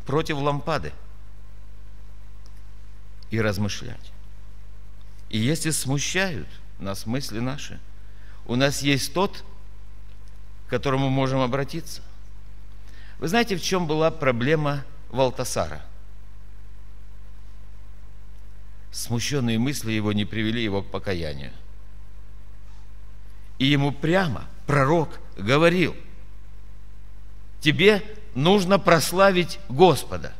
[0.05, 0.93] против лампады.
[3.31, 4.11] И размышлять.
[5.29, 6.47] И если смущают
[6.79, 7.79] нас мысли наши,
[8.45, 9.43] у нас есть тот,
[10.67, 12.01] к которому можем обратиться.
[13.19, 15.85] Вы знаете, в чем была проблема Валтасара?
[18.91, 21.53] Смущенные мысли его не привели его к покаянию.
[23.61, 25.95] И ему прямо пророк говорил,
[27.59, 28.01] тебе
[28.33, 30.33] нужно прославить Господа.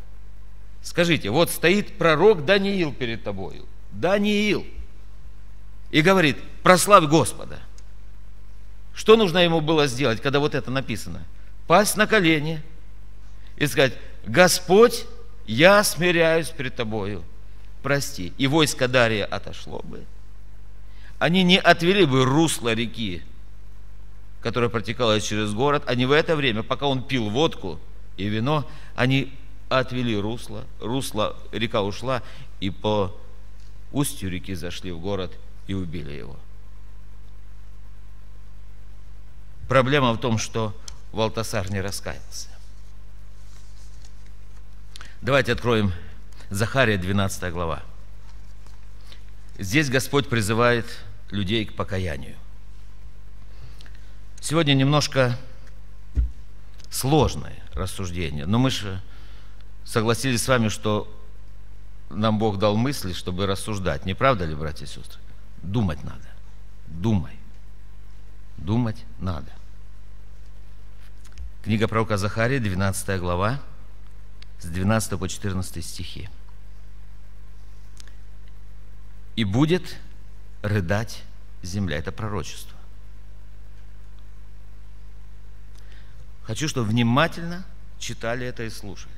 [0.81, 3.67] Скажите, вот стоит пророк Даниил перед тобою.
[3.91, 4.65] Даниил.
[5.91, 7.59] И говорит, прославь Господа–
[8.93, 11.23] что нужно ему было сделать, когда вот это написано?
[11.67, 12.61] Пасть на колени
[13.55, 13.93] и сказать,
[14.25, 15.05] Господь,
[15.45, 17.23] я смиряюсь перед Тобою,
[17.83, 18.33] прости.
[18.37, 20.03] И войско Дария отошло бы.
[21.21, 23.21] Они не отвели бы русло реки,
[24.41, 25.83] которая протекала через город.
[25.85, 27.79] Они в это время, пока он пил водку
[28.17, 29.31] и вино, они
[29.69, 32.23] отвели русло, русло, река ушла,
[32.59, 33.15] и по
[33.91, 35.31] устью реки зашли в город
[35.67, 36.39] и убили его.
[39.69, 40.75] Проблема в том, что
[41.11, 42.49] Валтасар не раскаялся.
[45.21, 45.93] Давайте откроем
[46.49, 47.83] Захария, 12 глава.
[49.59, 50.87] Здесь Господь призывает
[51.31, 52.35] людей к покаянию.
[54.39, 55.37] Сегодня немножко
[56.89, 59.01] сложное рассуждение, но мы же
[59.85, 61.11] согласились с вами, что
[62.09, 64.05] нам Бог дал мысли, чтобы рассуждать.
[64.05, 65.19] Не правда ли, братья и сестры?
[65.61, 66.27] Думать надо.
[66.87, 67.33] Думай.
[68.57, 69.51] Думать надо.
[71.63, 73.61] Книга пророка Захария, 12 глава,
[74.59, 76.29] с 12 по 14 стихи.
[79.35, 79.97] «И будет
[80.61, 81.23] рыдать
[81.61, 81.97] земля».
[81.97, 82.77] Это пророчество.
[86.43, 87.63] Хочу, чтобы внимательно
[87.99, 89.13] читали это и слушали.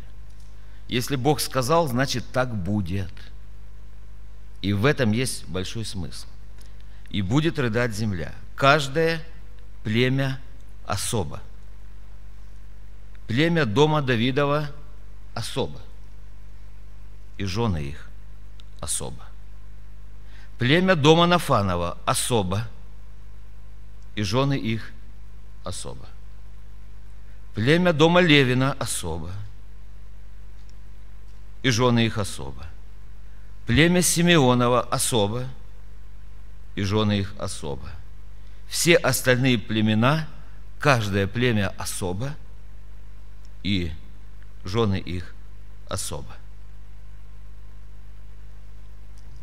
[0.88, 3.12] Если Бог сказал, значит так будет.
[4.62, 6.27] И в этом есть большой смысл.
[7.10, 8.34] и будет рыдать земля.
[8.56, 9.23] Каждое
[9.84, 10.41] племя
[10.86, 11.41] особо.
[13.27, 14.71] Племя дома Давидова
[15.36, 15.79] особо.
[17.38, 18.10] И жены их
[18.79, 19.27] особо.
[20.58, 22.68] Племя дома Нафанова особо.
[24.16, 24.92] И жены их
[25.63, 26.06] особо.
[27.54, 29.32] Племя дома Левина особо.
[31.63, 32.66] И жены их особо.
[33.66, 35.48] Племя Симеонова особо.
[36.76, 37.89] И жены их особо.
[38.68, 40.28] Все остальные племена,
[40.80, 42.34] каждое племя особо,
[43.62, 43.92] и
[44.63, 45.36] жены их
[45.88, 46.36] особо.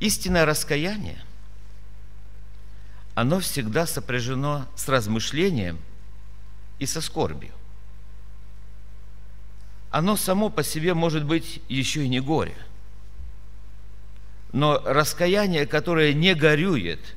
[0.01, 1.23] Истинное раскаяние,
[3.15, 5.79] оно всегда сопряжено с размышлением
[6.79, 7.53] и со скорбью.
[9.91, 12.57] Оно само по себе может быть еще и не горе.
[14.53, 17.15] Но раскаяние, которое не горюет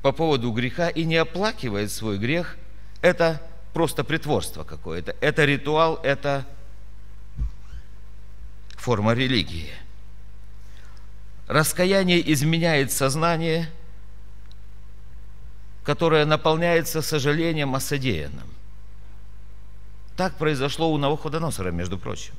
[0.00, 2.56] по поводу греха и не оплакивает свой грех,
[3.02, 3.42] это
[3.74, 5.14] просто притворство какое-то.
[5.20, 6.46] Это ритуал, это
[8.78, 9.70] форма религии–
[11.48, 13.70] Раскаяние изменяет сознание,
[15.82, 18.46] которое наполняется сожалением о содеянном.
[20.14, 22.34] Так произошло у Навуходоносора, между прочим.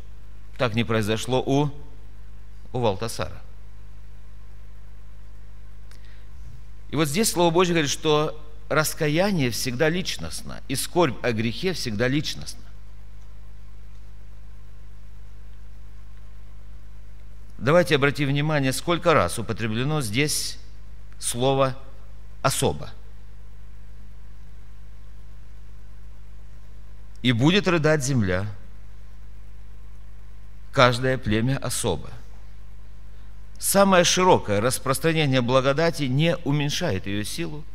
[0.60, 1.72] Так не произошло у,
[2.72, 3.42] у Валтасара.
[6.92, 12.08] И вот здесь Слово Божье говорит, что раскаяние всегда личностно, и скорбь о грехе всегда
[12.08, 12.69] личностна.
[17.60, 20.58] Давайте обратим внимание, сколько раз употреблено здесь
[21.20, 21.78] слово
[22.42, 22.90] «особо».
[27.22, 28.46] «И будет рыдать земля,
[30.72, 32.10] каждое племя особо».
[33.58, 37.66] Самое широкое распространение благодати не уменьшает ее силу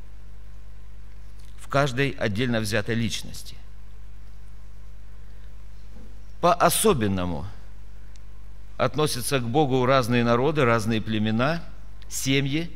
[1.58, 3.54] в каждой отдельно взятой личности.
[6.40, 7.46] По-особенному–
[8.76, 11.62] относятся к Богу разные народы, разные племена,
[12.08, 12.70] семьи.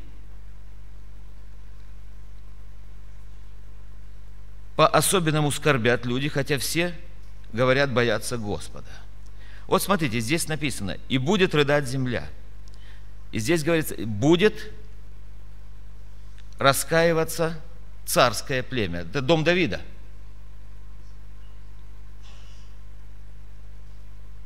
[4.76, 6.94] По-особенному скорбят люди, хотя все,
[7.52, 8.90] говорят, боятся Господа.
[9.66, 12.28] Вот смотрите, здесь написано, и будет рыдать земля.
[13.32, 14.72] И здесь говорится, будет
[16.58, 17.60] раскаиваться
[18.06, 19.00] царское племя.
[19.00, 19.80] Это дом Давида.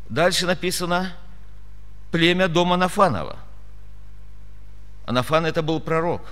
[0.08, 1.14] Дальше написано,
[2.12, 3.38] племя дома Нафанова.
[5.04, 6.22] А Нафан это был пророк.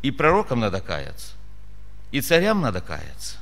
[0.00, 1.34] И пророкам надо каяться,
[2.10, 3.36] и царям надо каяться.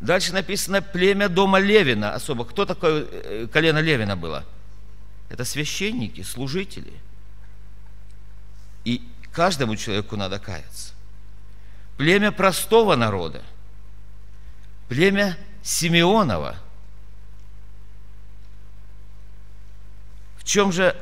[0.00, 2.44] Дальше написано племя дома Левина особо.
[2.44, 4.44] Кто такое э, колено Левина было?
[5.28, 6.92] Это священники, служители.
[8.84, 10.94] И каждому человеку надо каяться.
[11.96, 13.42] Племя простого народа,
[14.88, 16.56] племя Симеонова–
[20.48, 20.96] чем же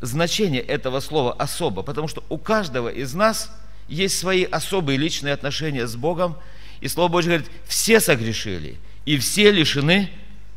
[0.00, 1.82] значение этого слова особо?
[1.82, 3.50] Потому что у каждого из нас
[3.88, 6.36] есть свои особые личные отношения с Богом.
[6.80, 10.12] И Слово Божье говорит, все согрешили, и все лишены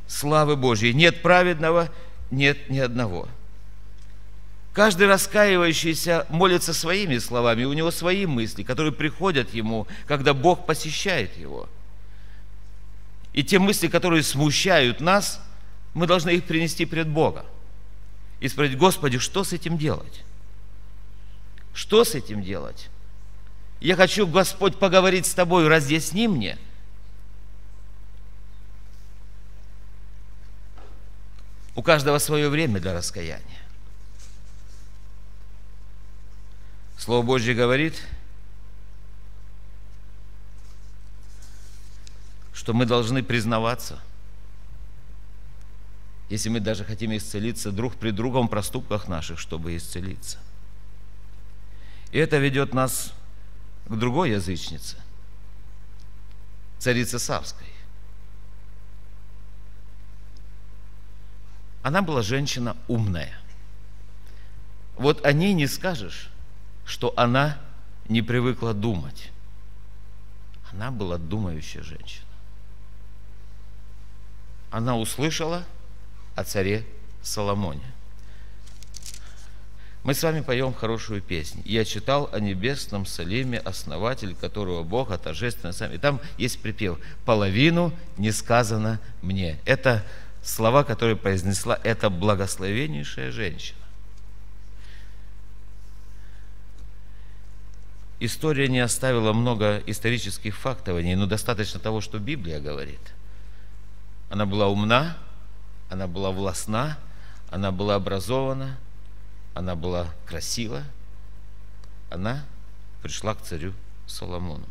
[0.05, 0.93] славы Божьей.
[0.93, 1.89] Нет праведного,
[2.29, 3.27] нет ни одного.
[4.71, 11.35] Каждый раскаивающийся молится своими словами, у него свои мысли, которые приходят ему, когда Бог посещает
[11.39, 11.67] его.
[13.33, 15.41] И те мысли, которые смущают нас–
[15.97, 17.43] мы должны их принести пред Бога
[18.39, 20.23] и спросить, Господи, что с этим делать?
[21.73, 22.89] Что с этим делать?
[23.79, 26.60] Я хочу, Господь, поговорить с Тобой, разъясни мне.
[31.73, 33.62] У каждого свое время для раскаяния.
[36.99, 37.99] Слово Божье говорит,
[42.53, 43.99] что мы должны признаваться–
[46.29, 50.39] если мы даже хотим исцелиться друг при другом в проступках наших, чтобы исцелиться.
[52.12, 53.13] И это ведет нас
[53.87, 54.97] к другой язычнице,
[56.79, 57.67] царице Савской.
[61.81, 63.37] Она была женщина умная.
[64.97, 66.29] Вот о ней не скажешь,
[66.85, 67.58] что она
[68.10, 69.31] не привыкла думать.
[70.73, 72.25] Она была думающая женщина.
[74.69, 75.63] Она услышала–
[76.38, 76.85] о царе
[77.21, 77.81] Соломоне.
[80.04, 81.62] Мы с вами поем хорошую песню.
[81.65, 85.92] Я читал о небесном Салиме, основатель которого Бога торжественно сам.
[85.92, 89.60] И там есть припев «Половину не сказано мне».
[89.65, 90.06] Это
[90.42, 93.79] слова, которые произнесла эта благословеннейшая женщина.
[98.19, 103.00] история не оставила много исторических фактов о ней, но достаточно того, что Библия говорит.
[104.29, 105.17] Она была умна,
[105.90, 106.98] она была властна,
[107.50, 108.77] она была образована,
[109.54, 110.83] она была красива,
[112.10, 112.46] она
[113.02, 113.73] пришла к царю
[114.06, 114.65] Соломону.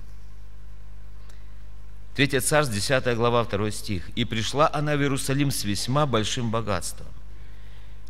[2.14, 4.08] Третья царств, 10 глава, 2 стих.
[4.16, 7.06] «И пришла она в Иерусалим с весьма большим богатством.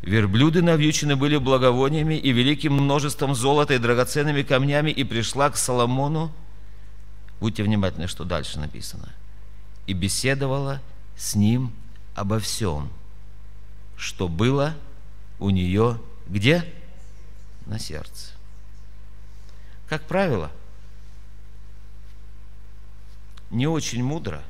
[0.01, 6.31] Верблюды навьючены были благовониями и великим множеством золота и драгоценными камнями, и пришла к Соломону,
[7.41, 9.13] будьте внимательны, что дальше написано,
[9.87, 10.81] и беседовала
[11.17, 11.73] с ним
[12.15, 12.89] обо всем,
[13.97, 14.75] что было
[15.39, 16.71] у нее где?
[17.65, 18.31] На сердце.
[19.89, 20.51] Как правило,
[23.49, 24.43] не очень мудро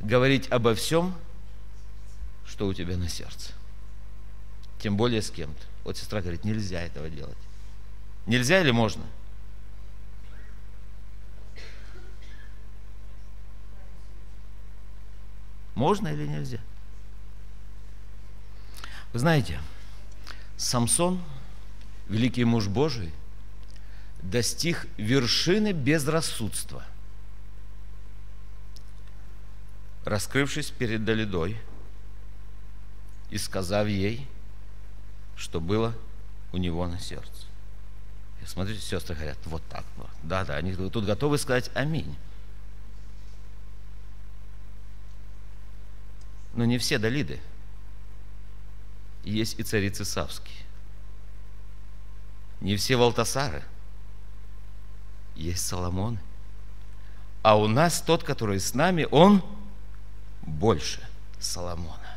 [0.00, 1.14] говорить обо всем,
[2.46, 3.52] что у тебя на сердце.
[4.78, 5.66] Тем более с кем-то.
[5.82, 7.36] Вот сестра говорит, нельзя этого делать.
[8.26, 9.02] Нельзя или можно?
[9.02, 9.23] Можно
[16.08, 16.58] или нельзя?
[19.12, 19.60] Вы знаете,
[20.56, 21.22] Самсон,
[22.08, 23.12] великий муж Божий,
[24.22, 26.84] достиг вершины безрассудства,
[30.04, 31.56] раскрывшись перед Далидой
[33.30, 34.26] и сказав ей,
[35.36, 35.94] что было
[36.52, 37.46] у него на сердце.
[38.42, 40.10] И смотрите, сестры говорят, вот так вот.
[40.22, 42.14] Да, да, они тут готовы сказать аминь.
[46.54, 47.40] Но не все Далиды.
[49.24, 50.58] Есть и царицы Савские.
[52.60, 53.62] Не все Валтасары.
[55.34, 56.18] Есть Соломон.
[57.42, 59.44] А у нас тот, который с нами, он
[60.42, 61.06] больше
[61.40, 62.16] Соломона.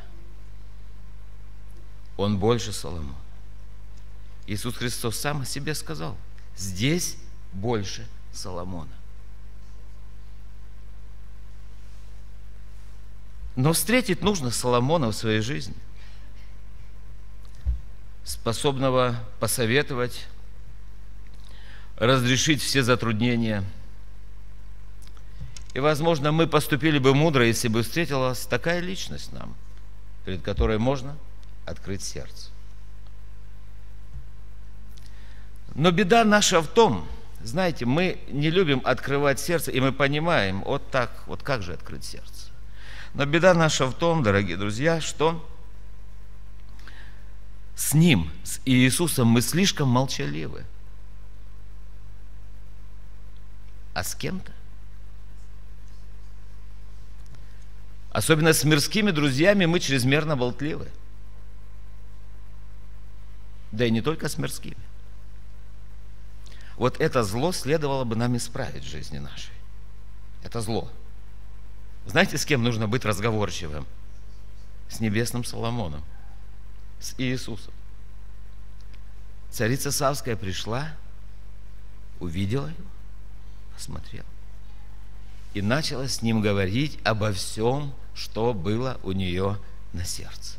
[2.16, 3.16] Он больше Соломона.
[4.46, 6.16] Иисус Христос сам о себе сказал,
[6.56, 7.18] здесь
[7.52, 8.97] больше Соломона.
[13.58, 15.74] Но встретить нужно Соломона в своей жизни,
[18.24, 20.28] способного посоветовать,
[21.95, 23.64] разрешить все затруднения.
[25.74, 29.55] И, возможно, мы поступили бы мудро, если бы встретилась такая личность нам,
[30.24, 31.18] перед которой можно
[31.66, 32.51] открыть сердце.
[35.74, 37.08] Но беда наша в том,
[37.43, 42.03] знаете, мы не любим открывать сердце, и мы понимаем, вот так, вот как же открыть
[42.05, 42.37] сердце.
[43.18, 45.43] Но беда наша в том, дорогие друзья, что
[47.76, 50.68] с Ним, с Иисусом мы слишком молчаливы.
[53.95, 54.51] А с кем-то?
[58.11, 60.88] Особенно с мирскими друзьями мы чрезмерно болтливы.
[63.72, 64.78] Да и не только с мирскими.
[66.76, 69.55] Вот это зло следовало бы нам исправить в жизни нашей.
[70.43, 70.91] Это зло.
[72.08, 73.86] Знаете, с кем нужно быть разговорчивым?
[74.89, 76.03] С небесным Соломоном,
[76.99, 77.74] с Иисусом.
[79.51, 80.89] Царица Савская пришла,
[82.22, 82.89] увидела его,
[83.76, 84.26] посмотрела
[85.53, 89.60] и начала с ним говорить обо всем, что было у нее
[89.91, 90.58] на сердце.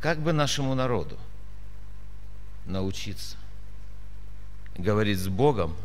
[0.00, 1.18] Как бы нашему народу
[2.64, 3.36] научиться
[4.76, 5.76] говорить с Богом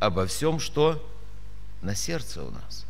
[0.00, 1.04] обо всем, что
[1.82, 2.84] на сердце у нас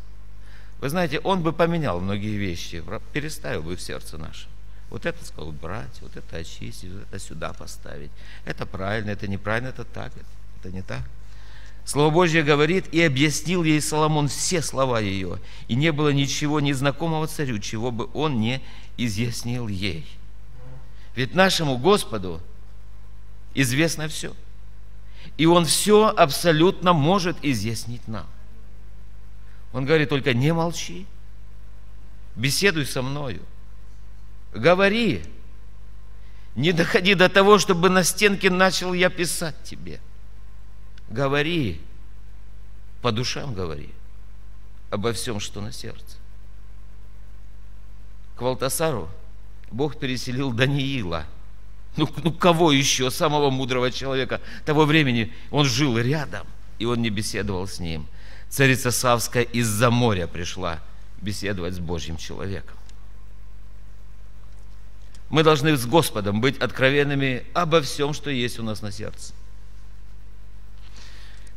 [0.81, 4.47] вы знаете, он бы поменял многие вещи, переставил бы в сердце наше.
[4.89, 8.11] Вот это сказал брать, вот это очистить, вот это сюда поставить.
[8.43, 10.11] Это правильно, это неправильно, это так,
[10.59, 11.03] это не так.
[11.85, 17.27] Слово Божье говорит, и объяснил ей Соломон все слова ее, и не было ничего незнакомого
[17.27, 18.61] царю, чего бы он не
[18.97, 20.05] изъяснил ей.
[21.15, 22.41] Ведь нашему Господу
[23.53, 24.33] известно все.
[25.37, 28.25] И Он все абсолютно может изъяснить нам.
[29.73, 31.05] Он говорит только не молчи,
[32.35, 33.41] беседуй со мною,
[34.53, 35.23] говори,
[36.55, 40.01] не доходи до того, чтобы на стенке начал я писать тебе.
[41.09, 41.79] Говори,
[43.01, 43.89] по душам говори,
[44.89, 46.17] обо всем, что на сердце.
[48.35, 49.09] К Валтасару
[49.71, 51.25] Бог переселил Даниила.
[51.95, 55.33] Ну, ну кого еще, самого мудрого человека того времени?
[55.49, 56.45] Он жил рядом,
[56.79, 58.05] и он не беседовал с ним–
[58.51, 60.81] Царица Савская из-за моря пришла
[61.21, 62.75] беседовать с Божьим человеком.
[65.29, 69.33] Мы должны с Господом быть откровенными обо всем, что есть у нас на сердце.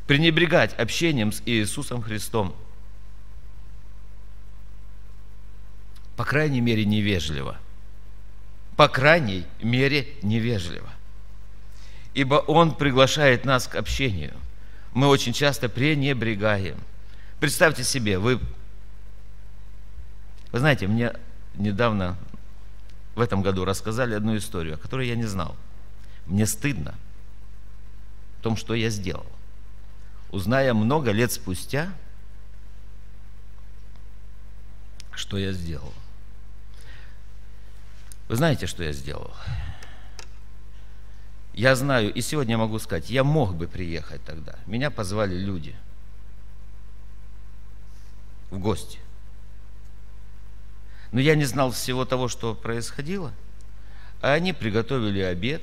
[0.07, 2.55] Пренебрегать общением с Иисусом Христом.
[6.17, 7.59] По крайней мере, невежливо.
[8.77, 10.91] По крайней мере, невежливо.
[12.15, 14.35] ибо Он приглашает нас к общению.
[14.95, 16.79] Мы очень часто пренебрегаем.
[17.41, 18.41] Представьте себе, вы,
[20.53, 21.13] вы знаете, мне
[21.57, 22.17] недавно
[23.17, 25.57] в этом году рассказали одну историю, о которой я не знал.
[26.27, 26.95] Мне стыдно
[28.39, 29.27] в том, что я сделал.
[30.31, 31.93] Узная много лет спустя,
[35.13, 35.93] что я сделал.
[38.29, 39.33] Вы знаете, что я сделал?
[41.55, 44.59] Я знаю, и сегодня могу сказать, я мог бы приехать тогда.
[44.67, 45.77] Меня позвали люди
[48.51, 48.99] в гости.
[51.13, 53.33] Но я не знал всего того, что происходило.
[54.21, 55.63] А они приготовили обед,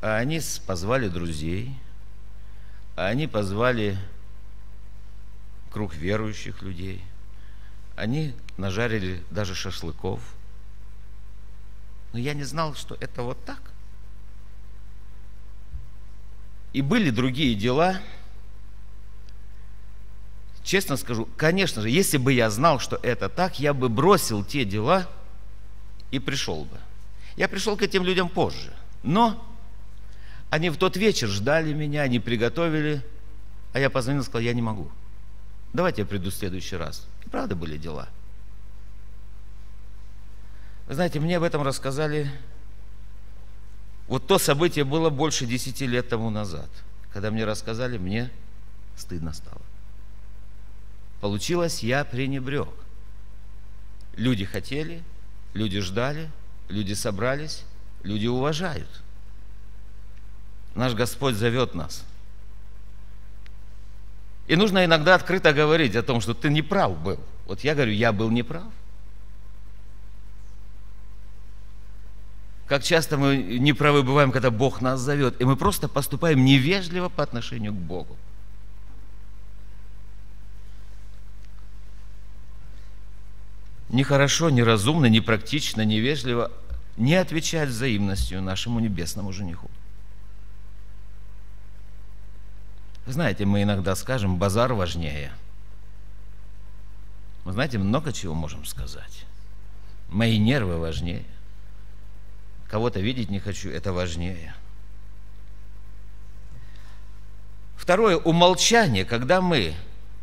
[0.00, 1.76] а они позвали друзей,
[2.96, 3.98] а они позвали
[5.70, 7.04] круг верующих людей.
[7.94, 10.22] Они нажарили даже шашлыков.
[12.14, 13.73] Но я не знал, что это вот так.
[16.74, 18.00] И были другие дела.
[20.64, 24.64] Честно скажу, конечно же, если бы я знал, что это так, я бы бросил те
[24.64, 25.08] дела
[26.10, 26.76] и пришел бы.
[27.36, 28.74] Я пришел к этим людям позже.
[29.04, 29.46] Но
[30.50, 33.04] они в тот вечер ждали меня, они приготовили,
[33.72, 34.90] а я позвонил и сказал, я не могу.
[35.72, 37.06] Давайте я приду в следующий раз.
[37.24, 38.08] И правда были дела.
[40.88, 42.30] Вы знаете, мне об этом рассказали
[44.06, 46.68] вот то событие было больше десяти лет тому назад.
[47.12, 48.30] Когда мне рассказали, мне
[48.96, 49.62] стыдно стало.
[51.20, 52.68] Получилось, я пренебрег.
[54.16, 55.02] Люди хотели,
[55.54, 56.30] люди ждали,
[56.68, 57.64] люди собрались,
[58.02, 58.88] люди уважают.
[60.74, 62.04] Наш Господь зовет нас.
[64.46, 67.20] И нужно иногда открыто говорить о том, что ты неправ был.
[67.46, 68.64] Вот я говорю, я был неправ.
[72.66, 77.22] Как часто мы неправы бываем, когда Бог нас зовет, и мы просто поступаем невежливо по
[77.22, 78.16] отношению к Богу.
[83.90, 86.50] Нехорошо, неразумно, непрактично, невежливо
[86.96, 89.70] не отвечать взаимностью нашему небесному жениху.
[93.06, 95.32] Знаете, мы иногда скажем, базар важнее.
[97.44, 99.26] Вы знаете, много чего можем сказать.
[100.08, 101.24] Мои нервы важнее.
[102.74, 104.52] Кого-то видеть не хочу, это важнее.
[107.76, 109.76] Второе, умолчание, когда мы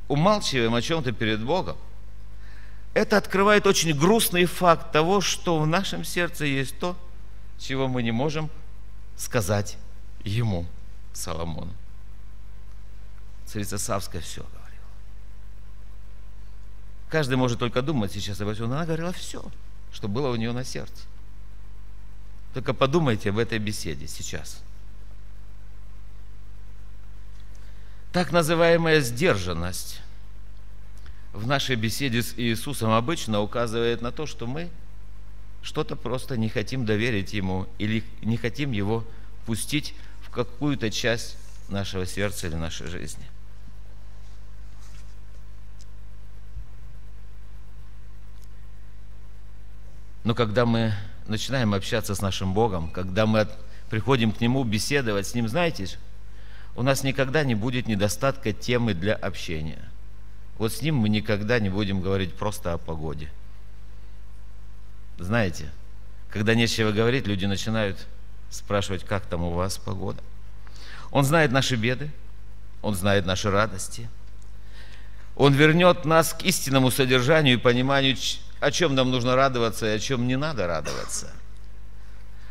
[0.10, 1.78] умалчиваем о чем-то перед Богом,
[2.94, 6.98] это открывает очень грустный факт того, что в нашем сердце есть то,
[7.58, 8.50] чего мы не можем
[9.16, 9.78] сказать
[10.26, 10.66] ему,
[11.14, 11.74] Соломону.
[13.46, 14.88] Царица Савская все говорила.
[17.08, 19.42] Каждый может только думать сейчас об этом, но она говорила все,
[19.94, 21.06] что было у нее на сердце.
[22.54, 24.62] Только подумайте об этой беседе сейчас.
[28.12, 30.02] Так называемая сдержанность
[31.32, 34.70] в нашей беседе с Иисусом обычно указывает на то, что мы
[35.62, 39.06] что-то просто не хотим доверить Ему или не хотим Его
[39.46, 41.38] пустить в какую-то часть
[41.70, 43.26] нашего сердца или нашей жизни.
[50.26, 50.94] Но когда мы
[51.28, 53.48] начинаем общаться с нашим Богом, когда мы
[53.90, 55.88] приходим к Нему беседовать с Ним, знаете,
[56.76, 59.80] у нас никогда не будет недостатка темы для общения.
[60.58, 63.30] Вот с Ним мы никогда не будем говорить просто о погоде.
[65.18, 65.70] Знаете,
[66.30, 68.08] когда нечего говорить, люди начинают
[68.50, 70.22] спрашивать, как там у вас погода.
[71.12, 72.10] Он знает наши беды,
[72.82, 74.10] Он знает наши радости.
[75.36, 78.16] Он вернет нас к истинному содержанию и пониманию,
[78.62, 81.34] о чем нам нужно радоваться и о чем не надо радоваться.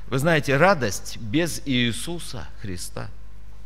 [0.08, 3.08] Вы знаете, радость без Иисуса Христа.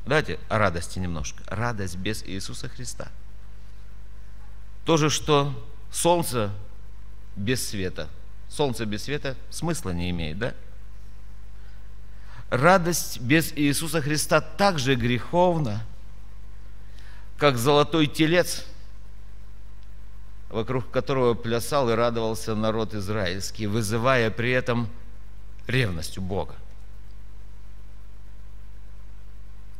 [0.04, 1.42] Давайте о радости немножко.
[1.46, 3.08] Радость без Иисуса Христа.
[4.84, 5.54] То же, что
[5.90, 6.50] солнце
[7.34, 8.10] без света.
[8.50, 10.54] Солнце без света смысла не имеет, да?
[12.50, 15.82] Радость без Иисуса Христа так же греховна,
[17.38, 18.66] как золотой телец–
[20.54, 24.88] вокруг которого плясал и радовался народ израильский, вызывая при этом
[25.66, 26.54] ревность у Бога.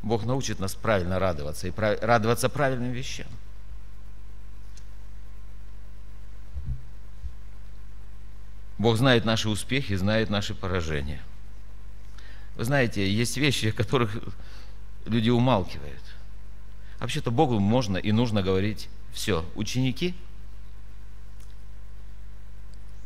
[0.03, 3.29] Бог научит нас правильно радоваться и радоваться правильным вещам.
[8.77, 11.23] Бог знает наши успехи, знает наши поражения.
[12.57, 14.19] Вы знаете, есть вещи, о которых
[15.07, 16.03] люди умалкивают.
[16.99, 19.45] Вообще-то Богу можно и нужно говорить все.
[19.55, 20.17] Ученики–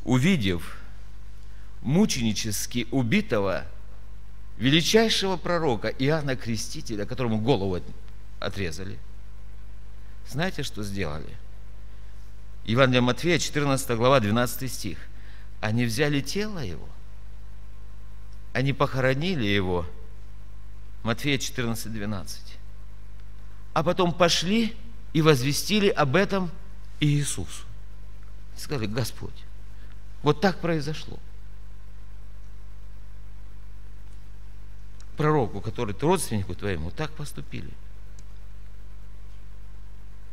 [0.08, 0.78] увидев
[1.82, 3.66] мученически убитого
[4.56, 7.78] величайшего пророка Иоанна Крестителя, которому голову
[8.40, 8.98] отрезали.
[10.26, 11.36] Знаете, что сделали?
[12.64, 14.98] Евангелие Матфея, 14 глава, 12 стих.
[15.60, 16.88] Они взяли тело его,
[18.54, 19.86] они похоронили его,
[21.02, 22.58] Матфея 14, 12.
[23.74, 24.74] А потом пошли
[25.12, 26.50] и возвестили об этом
[26.98, 27.62] Иисусу.
[28.56, 29.47] сказали, Господь,
[30.22, 31.18] вот так произошло.
[35.16, 37.70] Пророку, который родственнику твоему, так поступили.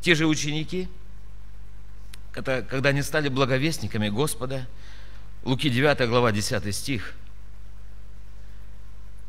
[0.01, 0.87] Те же ученики,
[2.31, 4.67] когда они стали благовестниками Господа,
[5.43, 7.13] Луки 9 глава 10 стих,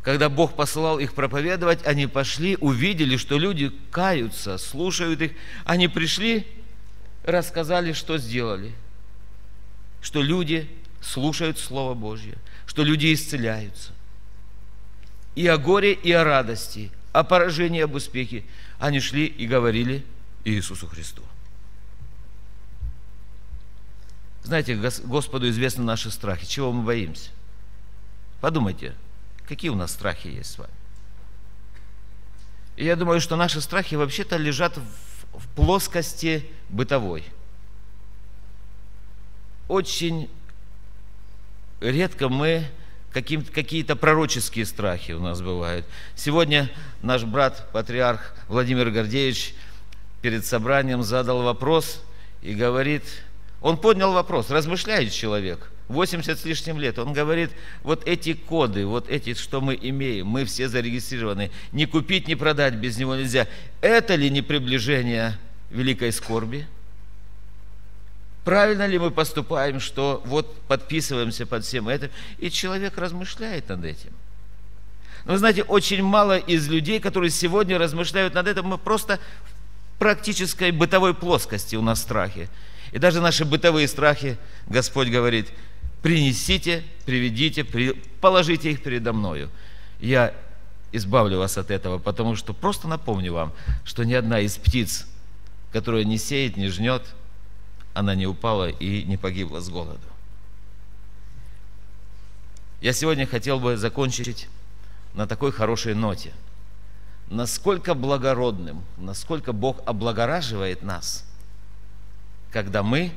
[0.07, 5.33] когда Бог посылал их проповедовать, они пошли, увидели, что люди каются, слушают их.
[5.65, 6.47] Они пришли,
[7.25, 8.73] рассказали, что сделали.
[10.07, 13.93] Что люди слушают Слово Божье, что люди исцеляются.
[15.35, 18.45] И о горе, и о радости, о поражении, об успехе
[18.79, 20.07] они шли и говорили
[20.45, 21.25] Иисусу Христу.
[24.45, 26.47] Знаете, Господу известны наши страхи.
[26.47, 27.31] Чего мы боимся?
[28.41, 28.95] Подумайте,
[29.49, 30.73] Какие у нас страхи есть с вами?
[32.77, 37.25] И я думаю, что наши страхи вообще-то лежат в, в плоскости бытовой.
[39.69, 40.29] Очень
[41.81, 42.65] редко мы
[43.13, 45.87] какие-то пророческие страхи у нас бывают.
[46.15, 46.71] Сегодня
[47.03, 49.55] наш брат, патриарх Владимир Гордеевич,
[50.21, 52.03] перед собранием задал вопрос
[52.43, 53.05] и говорит,
[53.63, 56.99] он поднял вопрос, размышляет человек– 80 с лишним лет.
[56.99, 57.51] Он говорит,
[57.83, 62.75] вот эти коды, вот эти, что мы имеем, мы все зарегистрированы, не купить, не продать
[62.75, 63.47] без него нельзя.
[63.81, 65.39] Это ли не приближение
[65.71, 66.67] великой скорби?
[68.47, 72.11] Правильно ли мы поступаем, что вот подписываемся под всем этим?
[72.39, 74.13] И человек размышляет над этим.
[75.25, 79.99] Но вы знаете, очень мало из людей, которые сегодня размышляют над этим, мы просто в
[79.99, 82.49] практической бытовой плоскости у нас страхи.
[82.93, 84.39] И даже наши бытовые страхи,
[84.69, 85.49] Господь говорит,
[86.01, 87.65] принесите, приведите,
[88.21, 89.51] положите их передо мною.
[89.99, 90.33] Я
[90.93, 93.53] избавлю вас от этого, потому что просто напомню вам,
[93.85, 95.09] что ни одна из птиц,
[95.73, 97.03] которая не сеет, не жнет,
[97.97, 100.01] она не упала и не погибла с голоду.
[102.81, 104.49] Я сегодня хотел бы закончить
[105.15, 106.33] на такой хорошей ноте.
[107.29, 111.25] Насколько благородным, насколько Бог облагораживает нас,
[112.51, 113.13] когда мы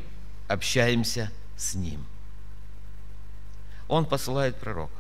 [0.48, 2.06] общаемся с Ним–
[3.90, 4.96] он посылает пророков.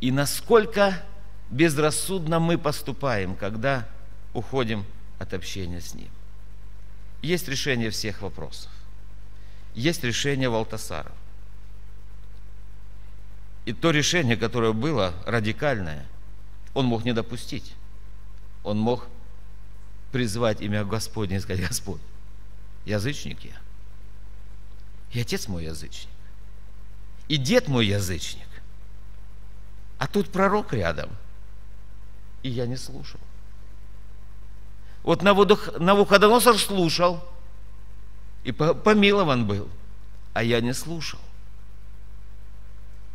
[0.00, 1.02] И насколько
[1.50, 3.86] безрассудно мы поступаем, когда
[4.32, 4.86] уходим
[5.18, 6.08] от общения с Ним.
[7.26, 8.70] Есть решение всех вопросов.
[9.74, 11.10] Есть решение Валтасара.
[13.64, 16.06] И то решение, которое было радикальное,
[16.72, 17.74] он мог не допустить.
[18.62, 19.08] Он мог
[20.12, 22.00] призвать имя Господне и сказать, Господь,
[22.84, 23.58] язычник я.
[25.10, 26.10] И отец мой язычник
[27.26, 28.46] и дед мой язычник.
[29.98, 31.10] А тут пророк рядом.
[32.44, 33.18] И я не слушал.
[35.06, 37.24] Вот Навуходоносор слушал,
[38.44, 39.70] и помилован был,
[40.34, 41.20] а я не слушал.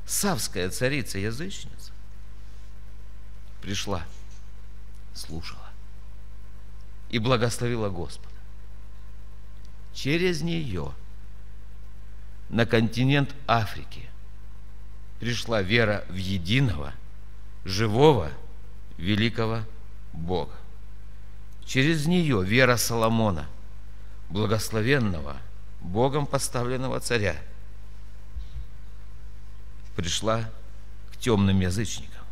[0.08, 1.92] Савская царица, язычница,
[3.62, 4.04] пришла,
[5.14, 5.70] слушала
[7.10, 8.30] и благословила Господа.
[9.94, 10.92] Через нее–
[12.52, 14.10] на континент Африки
[15.20, 16.94] пришла вера в единого,
[17.64, 18.30] живого,
[18.98, 19.62] великого
[20.12, 20.61] Бога.
[21.66, 23.48] Через нее вера Соломона,
[24.30, 25.38] благословенного,
[25.80, 27.36] Богом поставленного царя,
[29.96, 30.50] пришла
[31.12, 32.24] к темным язычникам.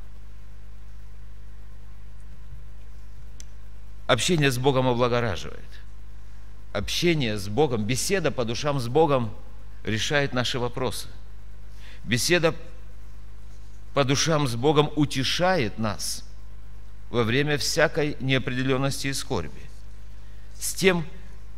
[4.07, 5.59] Общение с Богом облагораживает.
[6.73, 9.34] Общение с Богом, беседа по душам с Богом–
[9.84, 11.07] решает наши вопросы.
[12.03, 12.55] Беседа
[13.93, 16.25] по душам с Богом утешает нас
[17.10, 19.62] во время всякой неопределенности и скорби.
[20.60, 21.05] С тем,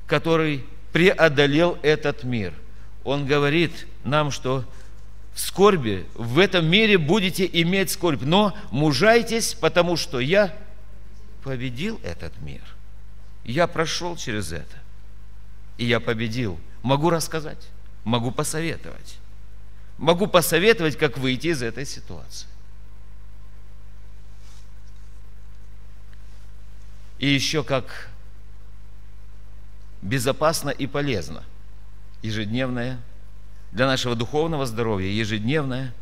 [0.08, 2.54] который преодолел этот мир.
[3.04, 4.66] Он говорит нам, что
[5.34, 10.56] в скорби, в этом мире будете иметь скорбь, но мужайтесь, потому что я
[11.44, 12.62] победил этот мир.
[13.44, 14.78] Я прошел через это,
[15.78, 16.60] и я победил.
[16.84, 17.68] Могу рассказать.
[18.04, 19.18] Могу посоветовать.
[19.98, 22.48] Могу посоветовать, как выйти из этой ситуации.
[27.22, 28.10] И еще как
[30.02, 31.46] безопасно и полезно
[32.22, 33.00] ежедневное
[33.72, 35.94] для нашего духовного здоровья, ежедневное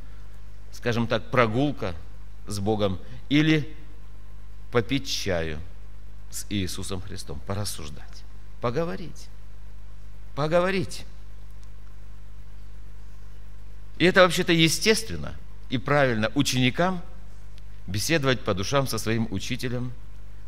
[0.71, 1.95] скажем так, прогулка
[2.47, 3.75] с Богом или
[4.71, 5.59] попить чаю
[6.29, 8.23] с Иисусом Христом, порассуждать,
[8.61, 9.27] поговорить,
[10.35, 11.05] поговорить.
[13.97, 15.35] И это вообще-то естественно
[15.69, 17.01] и правильно ученикам
[17.87, 19.91] беседовать по душам со своим учителем,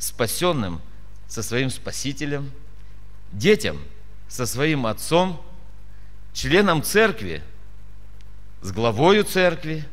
[0.02, 0.82] спасенным
[1.28, 2.52] со своим спасителем,
[3.32, 3.80] детям
[4.28, 5.42] со своим отцом,
[6.34, 7.44] членам церкви
[8.62, 9.86] с главою церкви.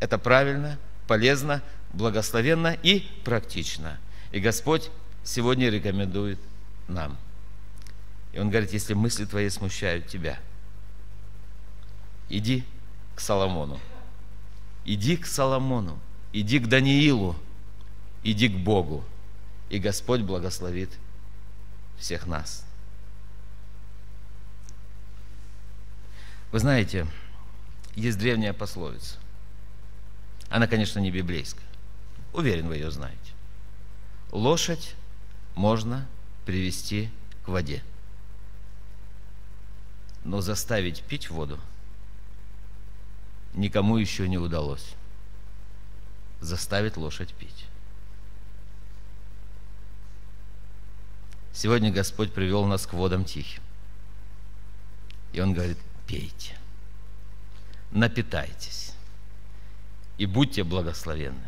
[0.00, 1.62] Это правильно, полезно,
[1.92, 3.98] благословенно и практично.
[4.32, 4.90] И Господь
[5.22, 6.40] сегодня рекомендует
[6.88, 7.16] нам.
[8.32, 10.40] И Он говорит, если мысли твои смущают тебя,
[12.28, 12.64] иди
[13.14, 13.78] к Соломону.
[14.84, 16.00] Иди к Соломону,
[16.32, 17.36] иди к Даниилу,
[18.24, 19.04] иди к Богу.
[19.72, 20.90] И Господь благословит
[21.96, 22.62] всех нас.
[26.50, 27.06] Вы знаете,
[27.94, 29.16] есть древняя пословица.
[30.50, 31.64] Она, конечно, не библейская.
[32.34, 33.16] Уверен, вы ее знаете.
[34.30, 34.94] Лошадь
[35.54, 36.06] можно
[36.44, 37.10] привести
[37.46, 37.82] к воде.
[40.22, 41.58] Но заставить пить воду
[43.54, 44.96] никому еще не удалось.
[46.42, 47.68] Заставить лошадь пить.
[51.52, 53.62] Сегодня Господь привел нас к водам тихим.
[55.32, 56.56] И Он говорит, пейте,
[57.90, 58.92] напитайтесь
[60.18, 61.46] и будьте благословенны.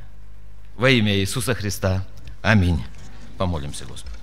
[0.77, 2.07] Во имя Иисуса Христа.
[2.43, 2.83] Аминь.
[3.39, 4.14] Помолимся, Господи.